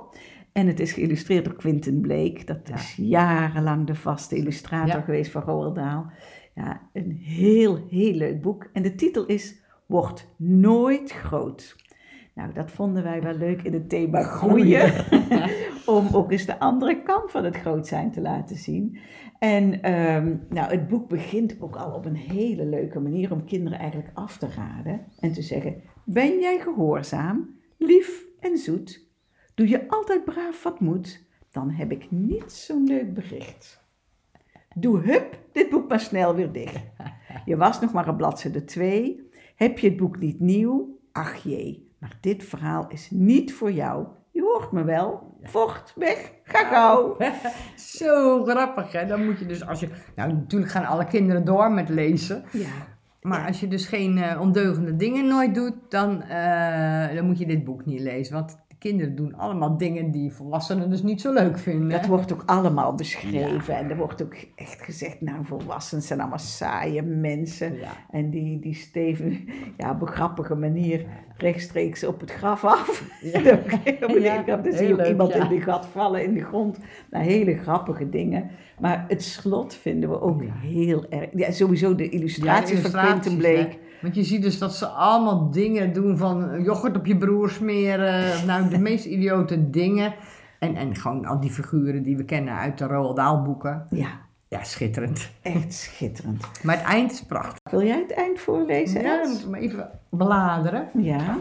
[0.57, 2.41] En het is geïllustreerd door Quinten Blake.
[2.45, 6.05] Dat is jarenlang de vaste illustrator geweest van Roald Dahl.
[6.55, 8.69] Ja, een heel, heel leuk boek.
[8.73, 11.75] En de titel is Wordt nooit groot.
[12.33, 14.93] Nou, dat vonden wij wel leuk in het thema groeien.
[15.85, 18.97] om ook eens de andere kant van het groot zijn te laten zien.
[19.39, 23.79] En ehm, nou, het boek begint ook al op een hele leuke manier om kinderen
[23.79, 25.01] eigenlijk af te raden.
[25.19, 29.06] En te zeggen, ben jij gehoorzaam, lief en zoet?
[29.57, 33.83] Doe je altijd braaf wat moet, dan heb ik niet zo'n leuk bericht.
[34.75, 36.83] Doe hup dit boek maar snel weer dicht.
[37.45, 39.29] Je was nog maar op bladzijde 2.
[39.55, 40.99] Heb je het boek niet nieuw?
[41.11, 44.07] Ach jee, maar dit verhaal is niet voor jou.
[44.31, 45.37] Je hoort me wel.
[45.43, 47.17] Vocht, weg, ga gauw.
[47.97, 49.05] Zo grappig, hè?
[49.05, 49.89] Dan moet je dus als je...
[50.15, 52.43] Nou, natuurlijk gaan alle kinderen door met lezen.
[52.51, 52.95] Ja.
[53.21, 57.45] Maar als je dus geen uh, ondeugende dingen nooit doet, dan, uh, dan moet je
[57.45, 58.33] dit boek niet lezen.
[58.33, 61.89] Want kinderen doen allemaal dingen die volwassenen dus niet zo leuk vinden.
[61.89, 63.75] Dat wordt ook allemaal beschreven.
[63.75, 67.77] En er wordt ook echt gezegd, nou, volwassenen zijn allemaal saaie mensen.
[68.11, 71.05] En die, die steven ja, op een grappige manier
[71.37, 73.03] rechtstreeks op het graf af.
[73.21, 73.41] Ja.
[74.45, 76.77] dan zie je ook iemand in de gat vallen in de grond.
[77.09, 78.49] Nou, hele grappige dingen.
[78.79, 81.27] Maar het slot vinden we ook heel erg...
[81.33, 83.77] Ja, sowieso de illustraties, van Quentin Blake...
[84.01, 88.45] Want je ziet dus dat ze allemaal dingen doen van yoghurt op je broer smeren.
[88.45, 90.13] Nou, de meest idiote dingen.
[90.59, 93.85] En, en gewoon al die figuren die we kennen uit de Roald Dahl boeken.
[93.89, 94.25] Ja.
[94.49, 95.29] Ja, schitterend.
[95.41, 96.63] Echt schitterend.
[96.63, 97.71] Maar het eind is prachtig.
[97.71, 99.01] Wil jij het eind voorlezen?
[99.01, 100.89] Ja, dan moeten we even bladeren.
[100.93, 101.37] Ja.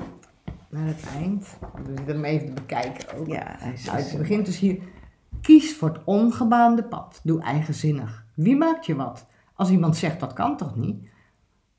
[0.69, 1.59] Naar het eind.
[1.87, 3.27] Dus ik hem even bekijken ook.
[3.27, 4.79] Ja, hij nou, het begint dus hier.
[5.41, 7.21] Kies voor het ongebaande pad.
[7.23, 8.25] Doe eigenzinnig.
[8.35, 9.27] Wie maakt je wat?
[9.55, 11.09] Als iemand zegt dat kan toch niet?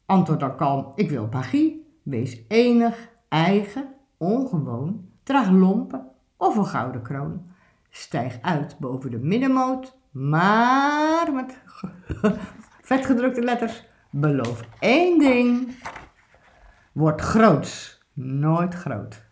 [0.08, 2.00] Antwoord dan kalm, ik wil magie.
[2.04, 5.10] Wees enig, eigen, ongewoon.
[5.24, 7.46] Draag lompen of een gouden kroon.
[7.90, 11.62] Stijg uit boven de middenmoot, maar met
[12.90, 13.86] vetgedrukte letters.
[14.10, 15.76] Beloof één ding.
[16.92, 19.27] Word groots, nooit groot.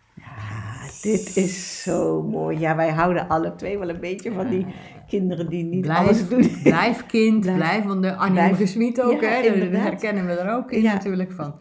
[1.06, 2.60] Dit is zo mooi.
[2.60, 4.66] Ja, wij houden alle twee wel een beetje van die
[5.08, 6.50] kinderen die niet Blijf, alles doen.
[6.64, 9.82] blijf kind, Blijf- blijf, want de Annie Gesmied ook, Ja, hè, inderdaad.
[9.84, 10.94] herkennen we er ook in Ja.
[10.94, 11.56] natuurlijk van.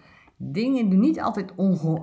[0.52, 1.52] Dingen die niet altijd,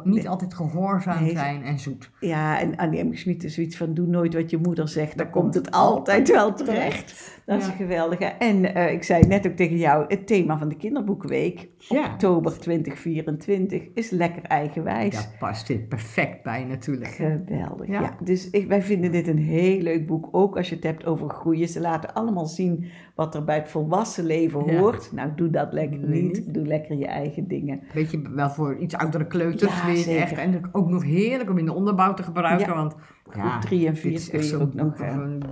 [0.04, 1.32] niet altijd gehoorzaam Nee.
[1.32, 2.10] zijn en zoet.
[2.20, 3.14] Ja, en Annie M.
[3.14, 6.54] Schmid is zoiets van, doe nooit wat je moeder zegt, dan komt het altijd wel
[6.54, 7.40] terecht.
[7.46, 7.72] Dat is Ja.
[7.72, 8.26] een geweldige.
[8.26, 12.06] En eh, ik zei net ook tegen jou, het thema van de kinderboekenweek, Ja.
[12.14, 15.14] oktober 2024, is lekker eigenwijs.
[15.14, 17.10] Daar past dit perfect bij natuurlijk.
[17.12, 18.02] Geweldig, ja.
[18.02, 18.16] Ja.
[18.24, 21.30] Dus ik, wij vinden dit een heel leuk boek, ook als je het hebt over
[21.30, 21.68] groeien.
[21.68, 22.86] Ze laten allemaal zien
[23.22, 24.80] wat er bij het volwassen leven Ja.
[24.80, 25.12] hoort.
[25.12, 26.54] Nou, doe dat lekker Nee, niet.
[26.54, 27.80] Doe lekker je eigen dingen.
[27.94, 30.22] Weet je, wel voor iets oudere kleuters Ja, zeker.
[30.22, 30.38] echt.
[30.38, 32.68] En ook nog heerlijk om in de onderbouw te gebruiken.
[32.68, 32.76] Ja.
[32.76, 32.96] Want
[33.30, 34.98] Groep drie en vier kun je ook nog,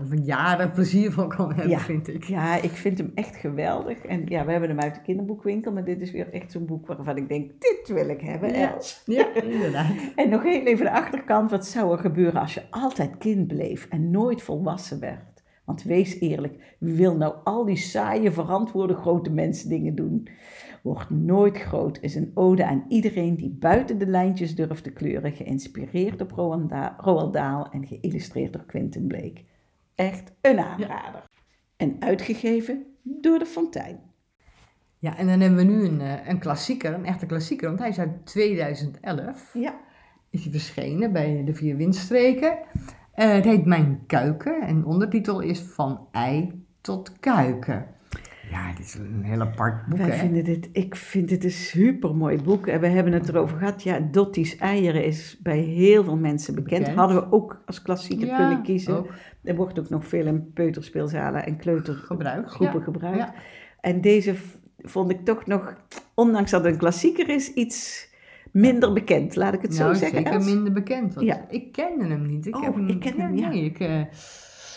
[0.10, 1.80] van jaren plezier van kan hebben, Ja.
[1.80, 2.24] vind ik.
[2.24, 3.98] Ja, ik vind hem echt geweldig.
[4.06, 6.88] En ja, we hebben hem uit de kinderboekwinkel, maar dit is weer echt zo'n boek
[6.88, 8.74] waarvan ik denk, dit wil ik hebben, Ja.
[8.74, 9.02] Els.
[9.06, 9.92] Ja, inderdaad.
[10.16, 13.88] En nog heel even de achterkant, wat zou er gebeuren als je altijd kind bleef
[13.90, 15.20] en nooit volwassen werd?
[15.70, 20.28] Want wees eerlijk, wie wil nou al die saaie, verantwoorde grote mensen dingen doen?
[20.84, 25.32] Wordt nooit groot is een ode aan iedereen die buiten de lijntjes durft te kleuren,
[25.32, 29.42] geïnspireerd Roald Da- Roald Dahl en geïllustreerd door Quentin Blake.
[29.96, 31.24] Echt een aanrader.
[31.78, 34.00] En uitgegeven door de Fontein.
[35.00, 37.90] Ja, en dan hebben we nu een, eh, een klassieker, een echte klassieker, want hij
[37.90, 39.54] is uit 2011.
[39.54, 39.80] Ja,
[40.30, 42.58] Is hij verschenen bij de Vier Windstreken.
[43.20, 47.86] Eh, het heet Mijn Kuiken en de ondertitel is Van Ei tot Kuiken.
[48.52, 50.18] Ja, dit is een heel apart boek, Wij hè?
[50.18, 52.68] vinden dit, ik vind dit een supermooi boek.
[52.68, 53.84] En we hebben het erover gehad.
[53.84, 56.80] Ja, Dottie's eieren is bij heel veel mensen bekend.
[56.80, 56.98] Bekend.
[56.98, 58.98] Hadden we ook als klassieker Ja, kunnen kiezen.
[58.98, 59.08] ook.
[59.44, 62.82] Er wordt ook nog veel in peuterspeelzalen en kleutergroepen Gebruikt, ja.
[62.82, 63.18] gebruikt.
[63.18, 63.34] Ja.
[63.82, 64.36] En deze
[64.78, 65.74] vond ik toch nog,
[66.14, 68.09] ondanks dat het een klassieker is, iets
[68.52, 69.36] minder bekend.
[69.36, 70.24] Laat ik het nou, zo zeggen.
[70.24, 71.14] zeker minder bekend.
[71.14, 71.46] Want Ja.
[71.50, 72.46] Ik kende hem niet.
[72.46, 73.50] Ik Oh, heb hem, ik ken hem, ja.
[73.50, 74.02] Nee, ik, eh,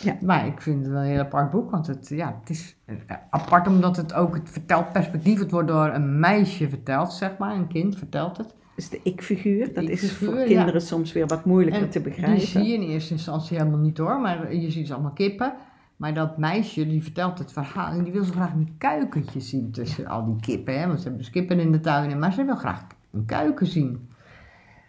[0.02, 0.16] Ja.
[0.20, 1.70] Maar ik vind het wel een heel apart boek.
[1.70, 2.96] Want het, ja, het is eh,
[3.30, 5.38] apart omdat het ook het vertelt perspectief.
[5.38, 7.54] Het wordt door een meisje verteld, zeg maar.
[7.54, 8.54] Een kind vertelt het.
[8.76, 10.44] Dus de ik-figuur, dat is voor ja.
[10.44, 12.38] kinderen soms weer wat moeilijker En te begrijpen.
[12.38, 15.52] Die zie je in eerste instantie helemaal niet hoor, maar je ziet ze allemaal kippen.
[15.96, 19.70] Maar dat meisje die vertelt het verhaal en die wil zo graag een kuikentje zien
[19.70, 20.80] tussen al die kippen.
[20.80, 20.86] Hè?
[20.86, 24.10] Want ze hebben dus kippen in de tuin, maar ze wil graag een kuiken zien.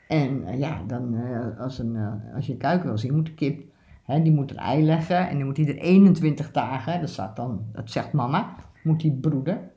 [0.07, 3.25] En eh, ja, dan, eh, als, een, eh, als je een kuiken wil zien, moet
[3.25, 3.61] de kip,
[4.03, 7.65] hè, die moet een ei leggen en die moet ieder 21 dagen, dat, staat dan,
[7.71, 9.71] dat zegt mama, moet die broeden.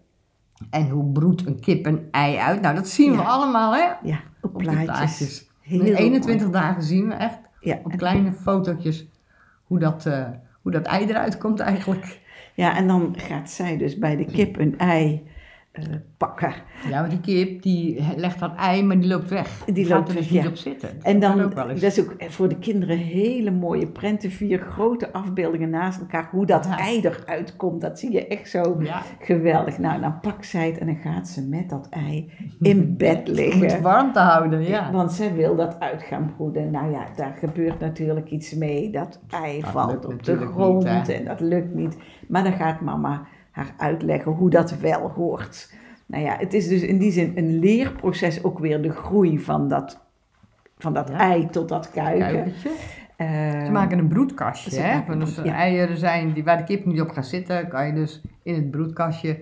[0.70, 2.60] En hoe broedt een kip een ei uit?
[2.60, 5.50] Nou, dat zien we allemaal hè, Ja, op op de plaatjes.
[5.62, 5.94] In mooi.
[5.94, 9.08] 21 dagen zien we echt Ja, op kleine fotootjes
[9.64, 10.04] hoe dat,
[10.62, 12.20] hoe dat ei eruit komt eigenlijk.
[12.54, 15.26] Ja, en dan gaat zij dus bij de kip een ei
[15.76, 15.84] eh,
[16.16, 16.52] pakken.
[16.88, 19.64] Ja, maar die kip die legt dat ei, maar die loopt weg.
[19.64, 20.88] Die gaat loopt er dus weg, niet op zitten.
[20.94, 25.70] Dat En dan, dat is ook voor de kinderen hele mooie prenten, vier grote afbeeldingen
[25.70, 26.28] naast elkaar.
[26.30, 26.78] Hoe dat Ja.
[26.78, 29.78] ei eruit komt, dat zie je echt zo Ja, geweldig.
[29.78, 33.18] Nou, dan pakt zij het en dan gaat ze met dat ei in bed om
[33.24, 33.82] het liggen.
[33.82, 34.92] warm te houden, ja.
[34.92, 36.70] Want zij wil dat uit gaan broeden.
[36.70, 38.90] Nou ja, daar gebeurt natuurlijk iets mee.
[38.90, 41.96] Dat ei Dat valt op de grond niet, en dat lukt niet.
[42.28, 45.72] Maar dan gaat mama haar uitleggen hoe dat wel hoort.
[46.06, 49.68] Nou ja, het is dus in die zin een leerproces, ook weer de groei van
[49.68, 50.00] dat,
[50.78, 51.18] van dat Ja.
[51.18, 52.52] ei tot dat kuiken.
[53.16, 55.12] Eh, Ze maken een broedkastje, hè.
[55.12, 55.54] een ja.
[55.54, 58.70] eieren zijn die, waar de kip niet op gaat zitten, kan je dus in het
[58.70, 59.38] broedkastje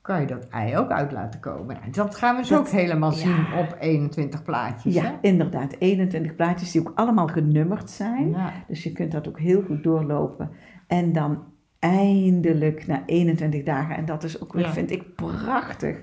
[0.00, 1.76] kan je dat ei ook uit laten komen.
[1.80, 3.16] Nou, dat gaan we dus Dat- ook helemaal ja.
[3.16, 5.12] zien op 21 plaatjes, ja, hè.
[5.20, 5.74] inderdaad.
[5.78, 8.30] 21 plaatjes die ook allemaal genummerd zijn.
[8.30, 8.52] Ja.
[8.68, 10.50] Dus je kunt dat ook heel goed doorlopen.
[10.86, 11.42] En dan
[11.82, 14.72] eindelijk na 21 dagen, en dat is ook weer, Ja.
[14.72, 15.96] vind ik, prachtig.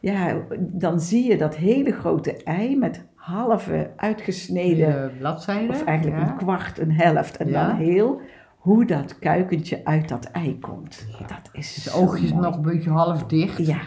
[0.00, 5.70] Ja, dan zie je dat hele grote ei met halve uitgesneden, bladzijden.
[5.70, 6.28] of eigenlijk ja.
[6.30, 7.66] een kwart, een helft en Ja.
[7.66, 8.20] dan heel,
[8.56, 11.06] hoe dat kuikentje uit dat ei komt.
[11.26, 12.42] Dat is oogjes mooi.
[12.42, 13.66] nog een beetje half dicht.
[13.66, 13.80] Ja,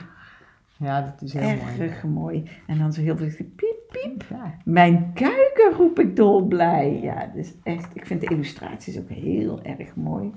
[0.77, 1.79] Ja, dat is heel mooi.
[1.89, 2.43] erg mooi.
[2.67, 4.23] En dan zo heel veel piep, piep.
[4.65, 6.99] Mijn kuiken roep ik dolblij.
[7.01, 10.31] Ja, is echt, ik vind de illustraties ook heel erg mooi.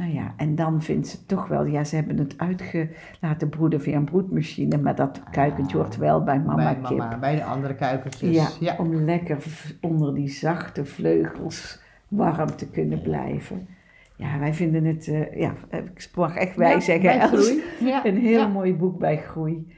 [0.00, 2.88] Nou ja, en dan vindt ze toch wel, ja, ze hebben het uitge
[3.20, 6.98] laten broeden via een broedmachine, maar dat kuikentje hoort wel bij mama bij kip.
[6.98, 8.34] mama, bij de andere kuikertjes.
[8.34, 8.76] Ja, ja.
[8.78, 9.44] om lekker
[9.80, 13.66] onder die zachte vleugels warm te kunnen blijven.
[14.16, 17.62] Ja, wij vinden het, eh, ja, ik mag echt wij Ja, zeggen, bij Els, Groei.
[17.80, 19.76] Ja, een heel mooi boek bij Groei.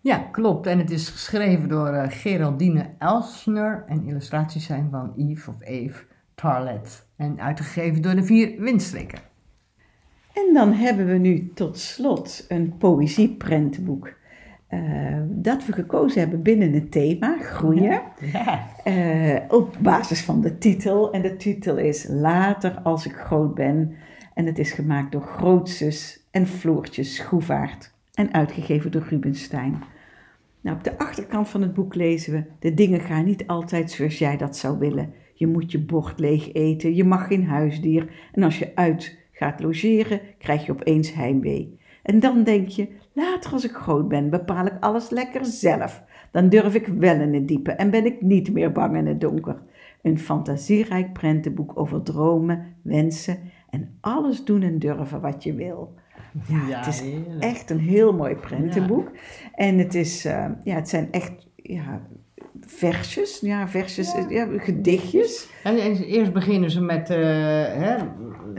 [0.00, 0.66] Ja, klopt.
[0.66, 6.04] En het is geschreven door eh, Geraldine Elsner en illustraties zijn van Yves of Eve
[6.34, 7.06] Tarlet.
[7.16, 9.28] En uitgegeven door de vier windstreken.
[10.34, 14.18] En dan hebben we nu tot slot een poëzieprentenboek.
[14.68, 14.80] eh,
[15.28, 18.02] dat we gekozen hebben binnen het thema groeien.
[18.32, 18.66] Ja.
[18.84, 21.12] Eh, op basis van de titel.
[21.12, 23.94] En de titel is Later als ik groot ben.
[24.34, 27.92] En het is gemaakt door Grootzus en Floortje Schroevaert.
[28.14, 29.82] En uitgegeven door Rubenstein.
[30.60, 34.18] Nou, op de achterkant van het boek lezen we: De dingen gaan niet altijd zoals
[34.18, 35.12] jij dat zou willen.
[35.34, 38.10] Je moet je bord leeg eten, je mag geen huisdier.
[38.32, 41.78] En als je uit gaat logeren, krijg je opeens heimwee.
[42.02, 46.02] En dan denk je: later als ik groot ben, bepaal ik alles lekker zelf.
[46.30, 49.20] Dan durf ik wel in het diepe en ben ik niet meer bang in het
[49.20, 49.62] donker.
[50.02, 53.38] Een fantasierijk prentenboek over dromen, wensen
[53.70, 55.94] en alles doen en durven wat je wil.
[56.48, 57.42] Ja, het is heerlijk.
[57.42, 59.10] echt een heel mooi prentenboek.
[59.54, 62.06] En het, is, eh, ja, het zijn echt ja,
[62.66, 64.26] versjes, ja, versjes, Ja.
[64.28, 64.46] ja.
[64.56, 65.48] gedichtjes.
[65.62, 67.96] En, en eerst beginnen ze met eh, hè,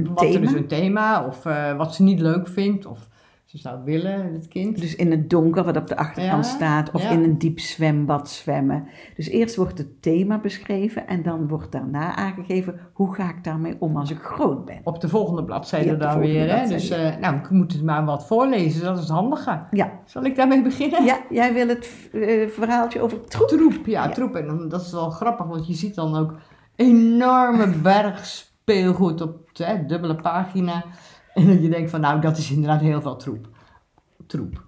[0.03, 0.45] wat er thema.
[0.45, 3.09] is een thema of eh, wat ze niet leuk vindt of
[3.51, 4.81] ze zou willen, het kind.
[4.81, 7.09] Dus in het donker, wat op de achterkant Ja, staat, of ja.
[7.09, 8.87] in een diep zwembad zwemmen.
[9.15, 13.75] Dus eerst wordt het thema beschreven en dan wordt daarna aangegeven hoe ga ik daarmee
[13.79, 14.79] om als ik groot ben.
[14.83, 16.55] Op de volgende bladzijde Ja, dan weer.
[16.57, 16.67] Hè?
[16.67, 19.59] Dus eh, nou, ik moet het maar wat voorlezen, dat is het handige.
[19.71, 21.03] Ja, Zal ik daarmee beginnen?
[21.05, 23.47] ja jij wil het eh, verhaaltje over troep.
[23.47, 24.09] Troep, ja, Ja.
[24.09, 24.35] troep.
[24.35, 26.35] En dat is wel grappig, want je ziet dan ook
[26.75, 30.83] enorme berg speelgoed op hè, dubbele pagina.
[31.35, 33.47] En dat je denkt van, nou, dat is inderdaad heel veel troep.
[34.27, 34.65] Troep.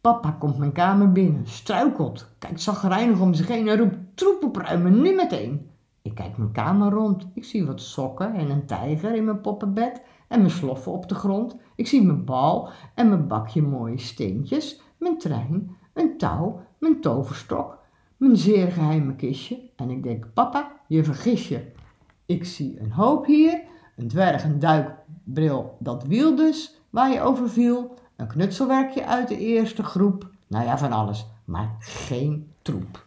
[0.00, 5.02] Papa komt mijn kamer binnen, struikelt, kijkt zagrijnig om zich heen en roept troep opruimen,
[5.02, 5.70] nu meteen.
[6.02, 7.26] Ik kijk mijn kamer rond.
[7.34, 11.14] Ik zie wat sokken en een tijger in mijn poppenbed en mijn sloffen op de
[11.14, 11.56] grond.
[11.76, 17.78] Ik zie mijn bal en mijn bakje mooie steentjes, mijn trein, een touw, mijn toverstok,
[18.16, 19.70] mijn zeer geheime kistje.
[19.76, 21.72] En ik denk, papa, je vergis je.
[22.26, 23.62] Ik zie een hoop hier,
[23.96, 29.38] een dwerg, een duikbril, dat wiel dus, waar je over viel, een knutselwerkje uit de
[29.38, 30.30] eerste groep.
[30.46, 33.06] Nou ja, van alles, maar geen troep.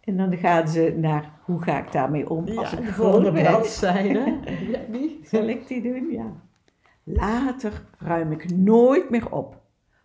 [0.00, 3.32] En dan gaan ze naar hoe ga ik daarmee om als ik de groot volgende
[3.32, 3.42] ben.
[3.42, 4.38] bladzijde.
[4.72, 5.20] Ja, die.
[5.24, 6.10] Zal ik die doen?
[6.10, 6.32] Ja.
[7.02, 9.60] Later ruim ik nooit meer op,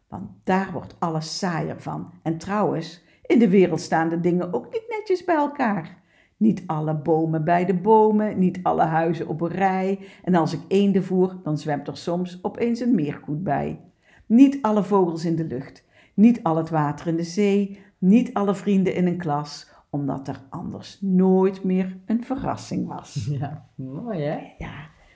[0.07, 2.11] want daar wordt alles saaier van.
[2.21, 5.97] En trouwens, in de wereld staan de dingen ook niet netjes bij elkaar.
[6.37, 9.99] Niet alle bomen bij de bomen, niet alle huizen op een rij.
[10.23, 13.79] En als ik eenden voer, dan zwemt er soms opeens een meerkoet bij.
[14.25, 18.55] Niet alle vogels in de lucht, niet al het water in de zee, niet alle
[18.55, 23.25] vrienden in een klas, omdat er anders nooit meer een verrassing was.
[23.39, 24.37] Ja, mooi hè?
[24.57, 24.73] Ja,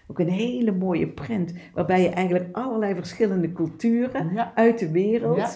[0.07, 4.51] ook een hele mooie print, waarbij je eigenlijk allerlei verschillende culturen Ja.
[4.55, 5.49] uit de wereld Ja.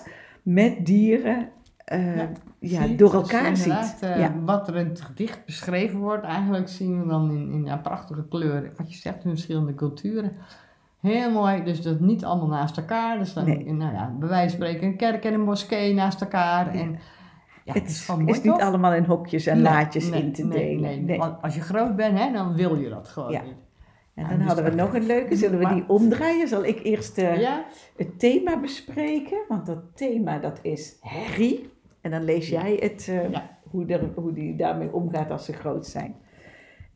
[0.44, 1.50] met dieren
[1.86, 2.18] eh,
[2.60, 3.98] Ja, door dus elkaar ziet.
[4.02, 4.34] eh, ja.
[4.46, 8.28] Wat er in het gedicht beschreven wordt, eigenlijk zien we dan in, in ja, prachtige
[8.28, 8.72] kleuren.
[8.78, 10.32] Wat je zegt, in verschillende culturen.
[11.02, 13.18] Heel mooi, dus dat niet allemaal naast elkaar.
[13.18, 13.74] Dus dan, Nee.
[13.74, 16.74] nou ja, bij wijze van spreken, een kerk en een moskee naast elkaar.
[16.74, 17.00] En,
[17.64, 18.62] ja, het is, gewoon mooi, is niet toch?
[18.62, 20.82] allemaal in hokjes en Nee, laadjes nee, in te delen.
[20.82, 21.18] Nee, Nee.
[21.18, 23.42] Want Als je groot bent, hè, dan wil je dat gewoon Ja.
[23.42, 23.54] niet.
[24.16, 25.36] En Ja, dan dus hadden we nog een leuke.
[25.36, 26.48] Zullen we die omdraaien?
[26.48, 27.66] Zal ik eerst eh, Ja?
[27.98, 29.38] het thema bespreken?
[29.48, 31.74] Want dat thema dat is herrie.
[32.06, 33.58] En dan lees jij het, eh, Ja.
[33.70, 36.16] hoe, er, hoe die daarmee omgaat als ze groot zijn.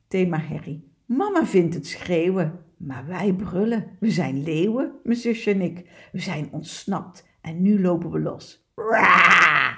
[0.08, 0.92] Thema herrie.
[1.06, 3.86] Mama vindt het schreeuwen, maar wij brullen.
[4.00, 5.90] We zijn leeuwen, mijn zusje en ik.
[6.12, 8.66] We zijn ontsnapt en nu lopen we los.
[8.76, 9.72] Raah!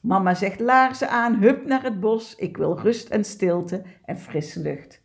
[0.00, 2.34] Mama zegt laarzen aan, hup naar het bos.
[2.34, 5.02] Ik wil rust en stilte en frisse lucht.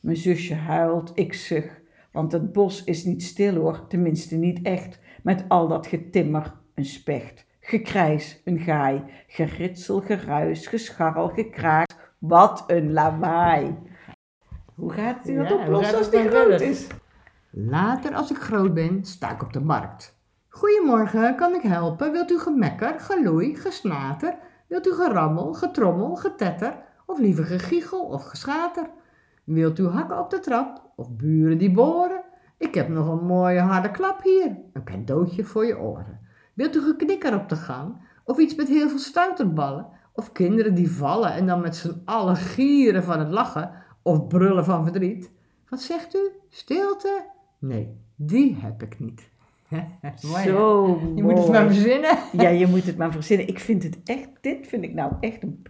[0.00, 1.80] Mijn zusje huilt, ik zucht.
[2.12, 5.00] Want het bos is niet stil hoor, tenminste niet echt.
[5.22, 7.46] Met al dat getimmer, een specht.
[7.64, 9.04] Gekrijs, een gaai.
[9.26, 12.14] Geritsel, geruis, gescharrel, gekraak.
[12.18, 13.78] Wat een lawaai.
[14.74, 16.86] Hoe gaat hij dat Ja, oplossen als die groot is?
[17.50, 20.20] Later, als ik groot ben, sta ik op de markt.
[20.48, 22.12] Goedemorgen, kan ik helpen?
[22.12, 24.38] Wilt u gemekker, geloei, gesnater?
[24.68, 26.76] Wilt u gerammel, getrommel, getetter?
[27.06, 28.90] Of liever gegiegel of geschater?
[29.44, 30.92] Wilt u hakken op de trap?
[30.96, 32.22] Of buren die boren?
[32.58, 34.58] Ik heb nog een mooie harde klap hier.
[34.72, 36.21] Een cadeautje voor je oren.
[36.52, 37.94] Wilt u geknikker op de gang?
[38.24, 39.86] Of iets met heel veel stuiterballen?
[40.12, 43.70] Of kinderen die vallen en dan met z'n allen gieren van het lachen?
[44.02, 45.30] Of brullen van verdriet?
[45.68, 46.30] Wat zegt u?
[46.48, 47.24] Stilte?
[47.58, 49.30] Nee, die heb ik niet.
[50.44, 52.18] Zo Je moet het maar verzinnen.
[52.32, 53.48] Ja, je moet het maar verzinnen.
[53.48, 55.62] Ik vind het echt, dit vind ik nou echt een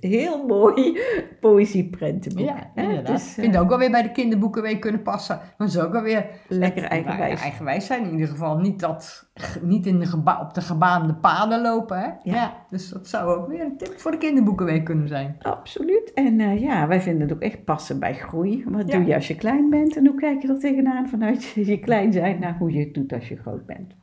[0.00, 0.98] heel mooi
[1.40, 2.46] poëzieprentenboek.
[2.46, 3.08] Ja, inderdaad.
[3.08, 5.40] Het is, Ik eh, vind het ook wel weer bij de kinderboekenweek kunnen passen.
[5.58, 7.40] Maar ze ook wel weer lekker het- eigenwijs.
[7.42, 8.58] eigenwijs zijn in ieder geval.
[8.58, 9.28] Niet, dat,
[9.62, 11.98] niet in de geba- op de gebaande paden lopen.
[12.00, 12.08] Hè?
[12.22, 12.54] Ja.
[12.70, 15.36] dus dat zou ook weer een tip voor de kinderboekenweek kunnen zijn.
[15.42, 16.12] Absoluut.
[16.14, 18.64] En eh, ja, wij vinden het ook echt passen bij groei.
[18.68, 18.96] Wat Ja.
[18.98, 22.12] doe je als je klein bent en hoe kijk je er tegenaan vanuit je klein
[22.12, 23.94] zijn naar hoe je het doet als je groot bent?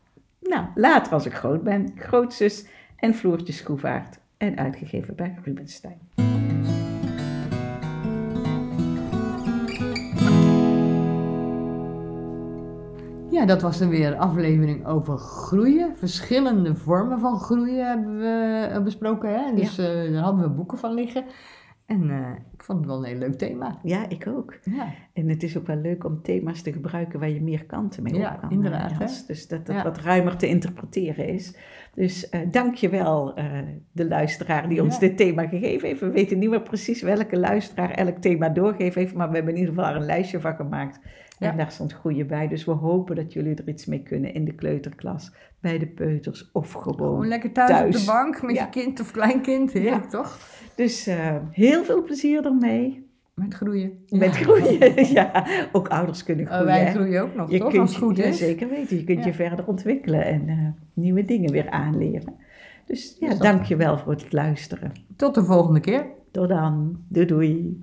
[0.41, 6.00] Nou, later als ik groot ben, grootzus en Floortje Schroevaert en uitgegeven bij Rubenstein.
[13.30, 15.96] Ja, dat was dan weer een aflevering over groeien.
[15.96, 19.30] Verschillende vormen van groeien hebben we eh, besproken.
[19.30, 19.54] Hè?
[19.56, 21.26] Dus eh, daar hadden we boeken van liggen.
[21.86, 23.79] En eh, ik vond het wel een heel leuk thema.
[23.84, 24.57] Ja, ik ook.
[24.63, 28.03] Ja, En het is ook wel leuk om thema's te gebruiken waar je meer kanten
[28.03, 28.51] mee Ja, op kan.
[28.51, 29.05] inderdaad, eh, hè?
[29.27, 29.84] Dus dat dat Ja.
[29.84, 31.55] wat ruimer te interpreteren is.
[31.93, 33.34] Dus eh dank je wel,
[33.91, 34.99] de luisteraar die ons Ja.
[34.99, 35.99] dit thema gegeven heeft.
[35.99, 39.59] We weten niet meer precies welke luisteraar elk thema doorgegeven heeft, maar we hebben in
[39.59, 40.99] ieder geval er een lijstje van gemaakt.
[41.52, 42.48] En daar stond groeien bij.
[42.48, 46.50] Dus we hopen dat jullie er iets mee kunnen in de kleuterklas, bij de peuters
[46.52, 46.96] of gewoon.
[46.98, 48.64] gewoon lekker thuis, op de bank met Ja.
[48.64, 49.72] je kind of kleinkind.
[49.72, 50.39] Heerlijk, toch?
[50.76, 53.12] Dus eh, heel veel plezier ermee.
[53.34, 53.91] Met groeien.
[54.10, 55.06] Met groeien.
[55.14, 56.68] ja, ook ouders kunnen Oh, groeien.
[56.68, 57.70] wij groeien ook nog, Je toch?
[57.70, 58.38] kunt Als het goed is.
[58.38, 58.98] zeker weten.
[58.98, 60.58] Je kunt je verder ontwikkelen en eh,
[60.94, 62.34] nieuwe dingen weer aanleren.
[62.86, 64.91] Dus ja, Dus dat- dank je wel voor het luisteren.
[65.16, 66.06] Tot de volgende keer.
[66.32, 66.98] Tot dan.
[67.08, 67.80] Doei doei.